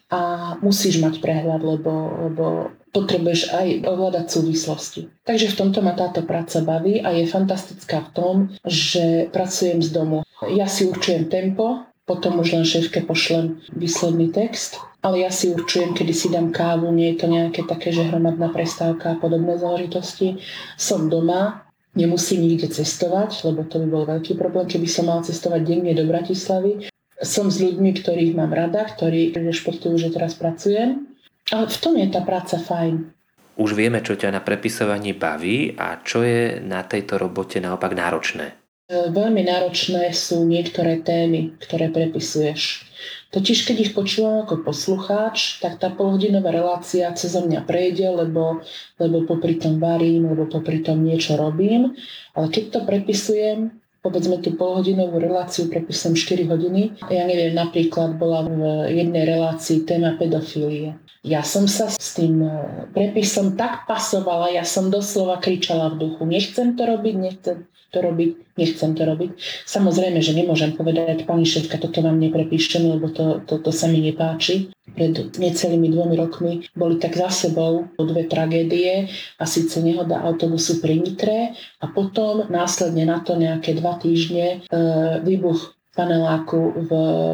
a 0.08 0.22
musíš 0.64 1.04
mať 1.04 1.20
prehľad, 1.20 1.60
lebo, 1.60 1.92
lebo 2.30 2.46
potrebuješ 2.94 3.50
aj 3.50 3.68
ovládať 3.90 4.26
súvislosti. 4.30 5.02
Takže 5.26 5.50
v 5.52 5.58
tomto 5.58 5.80
ma 5.82 5.98
táto 5.98 6.22
práca 6.22 6.62
baví 6.62 7.02
a 7.02 7.10
je 7.10 7.26
fantastická 7.26 8.06
v 8.06 8.10
tom, 8.14 8.36
že 8.64 9.28
pracujem 9.34 9.82
z 9.82 9.90
domu. 9.90 10.22
Ja 10.54 10.70
si 10.70 10.86
určujem 10.86 11.28
tempo, 11.28 11.90
potom 12.06 12.38
už 12.40 12.54
len 12.54 12.66
šéfke 12.68 13.02
pošlem 13.02 13.64
výsledný 13.74 14.30
text, 14.30 14.78
ale 15.02 15.26
ja 15.26 15.34
si 15.34 15.52
určujem, 15.52 15.98
kedy 15.98 16.14
si 16.14 16.30
dám 16.30 16.54
kávu, 16.54 16.94
nie 16.94 17.16
je 17.16 17.26
to 17.26 17.28
nejaké 17.28 17.66
také, 17.66 17.90
že 17.92 18.08
hromadná 18.08 18.54
prestávka 18.54 19.18
a 19.18 19.20
podobné 19.20 19.58
záležitosti. 19.58 20.40
Som 20.78 21.10
doma, 21.10 21.66
nemusím 21.98 22.46
nikde 22.46 22.70
cestovať, 22.70 23.42
lebo 23.48 23.66
to 23.66 23.82
by 23.84 23.88
bol 23.90 24.04
veľký 24.06 24.38
problém, 24.38 24.70
keby 24.70 24.88
som 24.88 25.10
mal 25.10 25.26
cestovať 25.26 25.66
denne 25.66 25.92
do 25.98 26.06
Bratislavy. 26.06 26.88
Som 27.24 27.48
s 27.48 27.64
ľuďmi, 27.64 28.04
ktorých 28.04 28.36
mám 28.36 28.52
rada, 28.52 28.84
ktorí 28.84 29.32
rešpektujú, 29.32 29.96
že 29.96 30.12
teraz 30.12 30.36
pracujem 30.36 31.13
ale 31.54 31.70
v 31.70 31.78
tom 31.78 31.94
je 32.02 32.08
tá 32.10 32.26
práca 32.26 32.58
fajn. 32.58 33.14
Už 33.54 33.78
vieme, 33.78 34.02
čo 34.02 34.18
ťa 34.18 34.34
na 34.34 34.42
prepisovaní 34.42 35.14
baví 35.14 35.78
a 35.78 36.02
čo 36.02 36.26
je 36.26 36.58
na 36.58 36.82
tejto 36.82 37.22
robote 37.22 37.62
naopak 37.62 37.94
náročné. 37.94 38.58
E, 38.90 39.14
veľmi 39.14 39.46
náročné 39.46 40.10
sú 40.10 40.42
niektoré 40.50 41.06
témy, 41.06 41.54
ktoré 41.62 41.94
prepisuješ. 41.94 42.90
Totiž 43.30 43.70
keď 43.70 43.78
ich 43.78 43.92
počúvam 43.94 44.46
ako 44.46 44.66
poslucháč, 44.66 45.62
tak 45.62 45.78
tá 45.78 45.94
polhodinová 45.94 46.50
relácia 46.50 47.10
cez 47.14 47.38
mňa 47.38 47.66
prejde, 47.66 48.10
lebo, 48.10 48.66
lebo 48.98 49.26
popri 49.30 49.62
tom 49.62 49.78
varím, 49.78 50.34
lebo 50.34 50.50
popri 50.50 50.82
tom 50.82 51.06
niečo 51.06 51.38
robím. 51.38 51.94
Ale 52.34 52.50
keď 52.50 52.64
to 52.74 52.80
prepisujem, 52.90 53.83
povedzme 54.04 54.44
tú 54.44 54.54
polhodinovú 54.60 55.16
reláciu 55.18 55.72
prepisujem 55.72 56.14
4 56.14 56.52
hodiny. 56.52 56.82
Ja 57.08 57.24
neviem, 57.24 57.56
napríklad 57.56 58.20
bola 58.20 58.44
v 58.44 58.60
jednej 58.92 59.24
relácii 59.24 59.88
téma 59.88 60.20
pedofílie. 60.20 61.00
Ja 61.24 61.40
som 61.40 61.72
sa 61.72 61.88
s 61.88 62.20
tým 62.20 62.44
e, 62.44 62.52
prepisom 62.92 63.56
tak 63.56 63.88
pasovala, 63.88 64.52
ja 64.52 64.68
som 64.68 64.92
doslova 64.92 65.40
kričala 65.40 65.96
v 65.96 66.04
duchu. 66.04 66.28
Nechcem 66.28 66.76
to 66.76 66.84
robiť, 66.84 67.16
nechcem 67.16 67.58
to 67.94 68.02
robiť, 68.02 68.58
nechcem 68.58 68.98
to 68.98 69.06
robiť. 69.06 69.38
Samozrejme, 69.70 70.18
že 70.18 70.34
nemôžem 70.34 70.74
povedať, 70.74 71.30
pani 71.30 71.46
šéfka, 71.46 71.78
toto 71.78 72.02
vám 72.02 72.18
neprepíšem, 72.18 72.82
lebo 72.90 73.14
to, 73.14 73.46
to, 73.46 73.62
to 73.62 73.70
sa 73.70 73.86
mi 73.86 74.02
nepáči. 74.02 74.74
Pred 74.94 75.38
necelými 75.38 75.94
dvomi 75.94 76.18
rokmi 76.18 76.54
boli 76.74 76.98
tak 76.98 77.14
za 77.14 77.30
sebou 77.30 77.90
dve 77.98 78.26
tragédie 78.26 79.10
a 79.38 79.44
síce 79.46 79.82
nehoda 79.82 80.22
autobusu 80.22 80.82
pri 80.82 81.02
Nitre 81.02 81.54
a 81.82 81.86
potom 81.90 82.50
následne 82.50 83.06
na 83.06 83.22
to 83.22 83.38
nejaké 83.38 83.78
dva 83.78 83.98
týždne 83.98 84.62
e, 84.62 84.78
výbuch 85.22 85.74
paneláku 85.94 86.90
v 86.90 86.92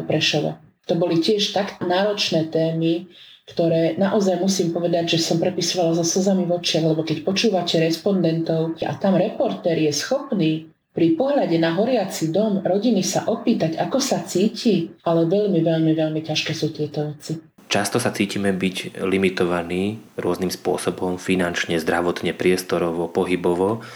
Prešove. 0.08 0.56
To 0.88 0.94
boli 0.96 1.20
tiež 1.20 1.52
tak 1.52 1.80
náročné 1.84 2.48
témy, 2.48 3.08
ktoré 3.50 3.98
naozaj 3.98 4.38
musím 4.38 4.70
povedať, 4.70 5.18
že 5.18 5.26
som 5.26 5.42
prepisovala 5.42 5.98
so 5.98 6.06
slzami 6.06 6.46
v 6.46 6.54
očiach, 6.56 6.86
lebo 6.86 7.02
keď 7.02 7.26
počúvate 7.26 7.82
respondentov 7.82 8.78
a 8.78 8.94
tam 8.94 9.18
reportér 9.18 9.90
je 9.90 9.92
schopný 9.92 10.70
pri 10.90 11.14
pohľade 11.14 11.54
na 11.58 11.74
horiaci 11.74 12.34
dom 12.34 12.66
rodiny 12.66 13.06
sa 13.06 13.26
opýtať, 13.30 13.78
ako 13.78 13.98
sa 14.02 14.26
cíti, 14.26 14.90
ale 15.06 15.26
veľmi, 15.26 15.62
veľmi, 15.62 15.92
veľmi 15.94 16.20
ťažké 16.22 16.50
sú 16.50 16.74
tieto 16.74 17.14
veci. 17.14 17.38
Často 17.70 18.02
sa 18.02 18.10
cítime 18.10 18.50
byť 18.50 18.98
limitovaní 19.06 20.02
rôznym 20.18 20.50
spôsobom, 20.50 21.22
finančne, 21.22 21.78
zdravotne, 21.78 22.34
priestorovo, 22.34 23.06
pohybovo 23.06 23.86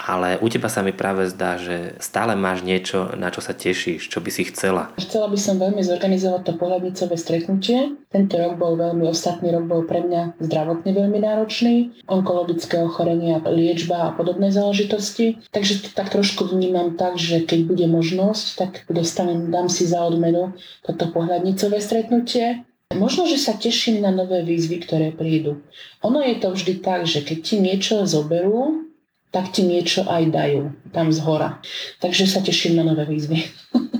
ale 0.00 0.40
u 0.40 0.48
teba 0.48 0.72
sa 0.72 0.80
mi 0.80 0.96
práve 0.96 1.28
zdá, 1.28 1.60
že 1.60 2.00
stále 2.00 2.32
máš 2.32 2.64
niečo, 2.64 3.12
na 3.20 3.28
čo 3.28 3.44
sa 3.44 3.52
tešíš, 3.52 4.08
čo 4.08 4.24
by 4.24 4.30
si 4.32 4.48
chcela. 4.48 4.88
Chcela 4.96 5.28
by 5.28 5.36
som 5.36 5.60
veľmi 5.60 5.84
zorganizovať 5.84 6.42
to 6.48 6.52
pohľadnicové 6.56 7.14
stretnutie. 7.20 8.00
Tento 8.08 8.40
rok 8.40 8.56
bol 8.56 8.80
veľmi, 8.80 9.04
ostatný 9.04 9.52
rok 9.52 9.68
bol 9.68 9.84
pre 9.84 10.00
mňa 10.00 10.40
zdravotne 10.40 10.90
veľmi 10.96 11.18
náročný. 11.20 11.74
Onkologické 12.08 12.80
ochorenia, 12.80 13.44
liečba 13.44 14.08
a 14.08 14.14
podobné 14.16 14.48
záležitosti. 14.48 15.36
Takže 15.52 15.84
to 15.84 15.88
tak 15.92 16.08
trošku 16.08 16.48
vnímam 16.48 16.96
tak, 16.96 17.20
že 17.20 17.44
keď 17.44 17.68
bude 17.68 17.86
možnosť, 17.86 18.46
tak 18.56 18.70
dostanem, 18.88 19.52
dám 19.52 19.68
si 19.68 19.84
za 19.84 20.00
odmenu 20.00 20.56
toto 20.80 21.12
pohľadnicové 21.12 21.76
stretnutie. 21.78 22.64
Možno, 22.90 23.22
že 23.22 23.38
sa 23.38 23.54
teším 23.54 24.02
na 24.02 24.10
nové 24.10 24.42
výzvy, 24.42 24.82
ktoré 24.82 25.14
prídu. 25.14 25.62
Ono 26.02 26.18
je 26.26 26.42
to 26.42 26.50
vždy 26.50 26.82
tak, 26.82 27.06
že 27.06 27.22
keď 27.22 27.38
ti 27.38 27.62
niečo 27.62 28.02
zoberú, 28.02 28.89
tak 29.30 29.54
ti 29.54 29.62
niečo 29.62 30.06
aj 30.06 30.22
dajú 30.30 30.62
tam 30.90 31.14
z 31.14 31.18
hora. 31.22 31.62
Takže 32.02 32.26
sa 32.26 32.42
teším 32.42 32.78
na 32.78 32.84
nové 32.86 33.06
výzvy. 33.06 33.46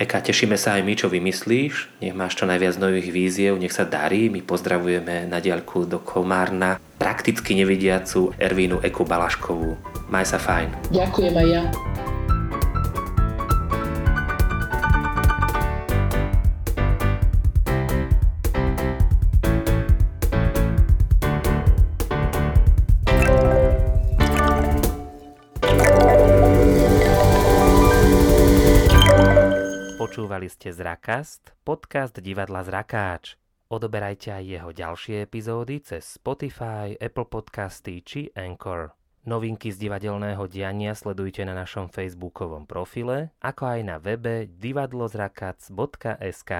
Eka, 0.00 0.24
tešíme 0.24 0.56
sa 0.56 0.80
aj 0.80 0.82
my, 0.88 0.94
čo 0.96 1.12
vymyslíš. 1.12 2.00
Nech 2.00 2.16
máš 2.16 2.40
čo 2.40 2.48
najviac 2.48 2.80
nových 2.80 3.12
víziev, 3.12 3.60
nech 3.60 3.68
sa 3.68 3.84
darí. 3.84 4.32
My 4.32 4.40
pozdravujeme 4.40 5.28
na 5.28 5.44
diaľku 5.44 5.84
do 5.84 6.00
Komárna 6.00 6.80
prakticky 6.96 7.52
nevidiacu 7.52 8.32
Ervínu 8.40 8.80
Eku 8.80 9.04
Balaškovú. 9.04 9.76
Maj 10.08 10.32
sa 10.32 10.40
fajn. 10.40 10.88
Ďakujem 10.96 11.34
aj 11.36 11.48
ja. 11.52 11.62
Zrakast, 31.10 31.58
podcast 31.66 32.14
divadla 32.22 32.62
Zrakáč. 32.62 33.34
Odoberajte 33.66 34.30
aj 34.30 34.46
jeho 34.46 34.70
ďalšie 34.70 35.26
epizódy 35.26 35.82
cez 35.82 36.06
Spotify, 36.06 36.94
Apple 37.02 37.26
Podcasty 37.26 37.98
či 37.98 38.30
Anchor. 38.30 38.94
Novinky 39.26 39.74
z 39.74 39.90
divadelného 39.90 40.46
diania 40.46 40.94
sledujte 40.94 41.42
na 41.42 41.50
našom 41.50 41.90
facebookovom 41.90 42.62
profile, 42.62 43.34
ako 43.42 43.74
aj 43.74 43.80
na 43.82 43.98
webe 43.98 44.46
divadlozrakac.sk. 44.54 46.52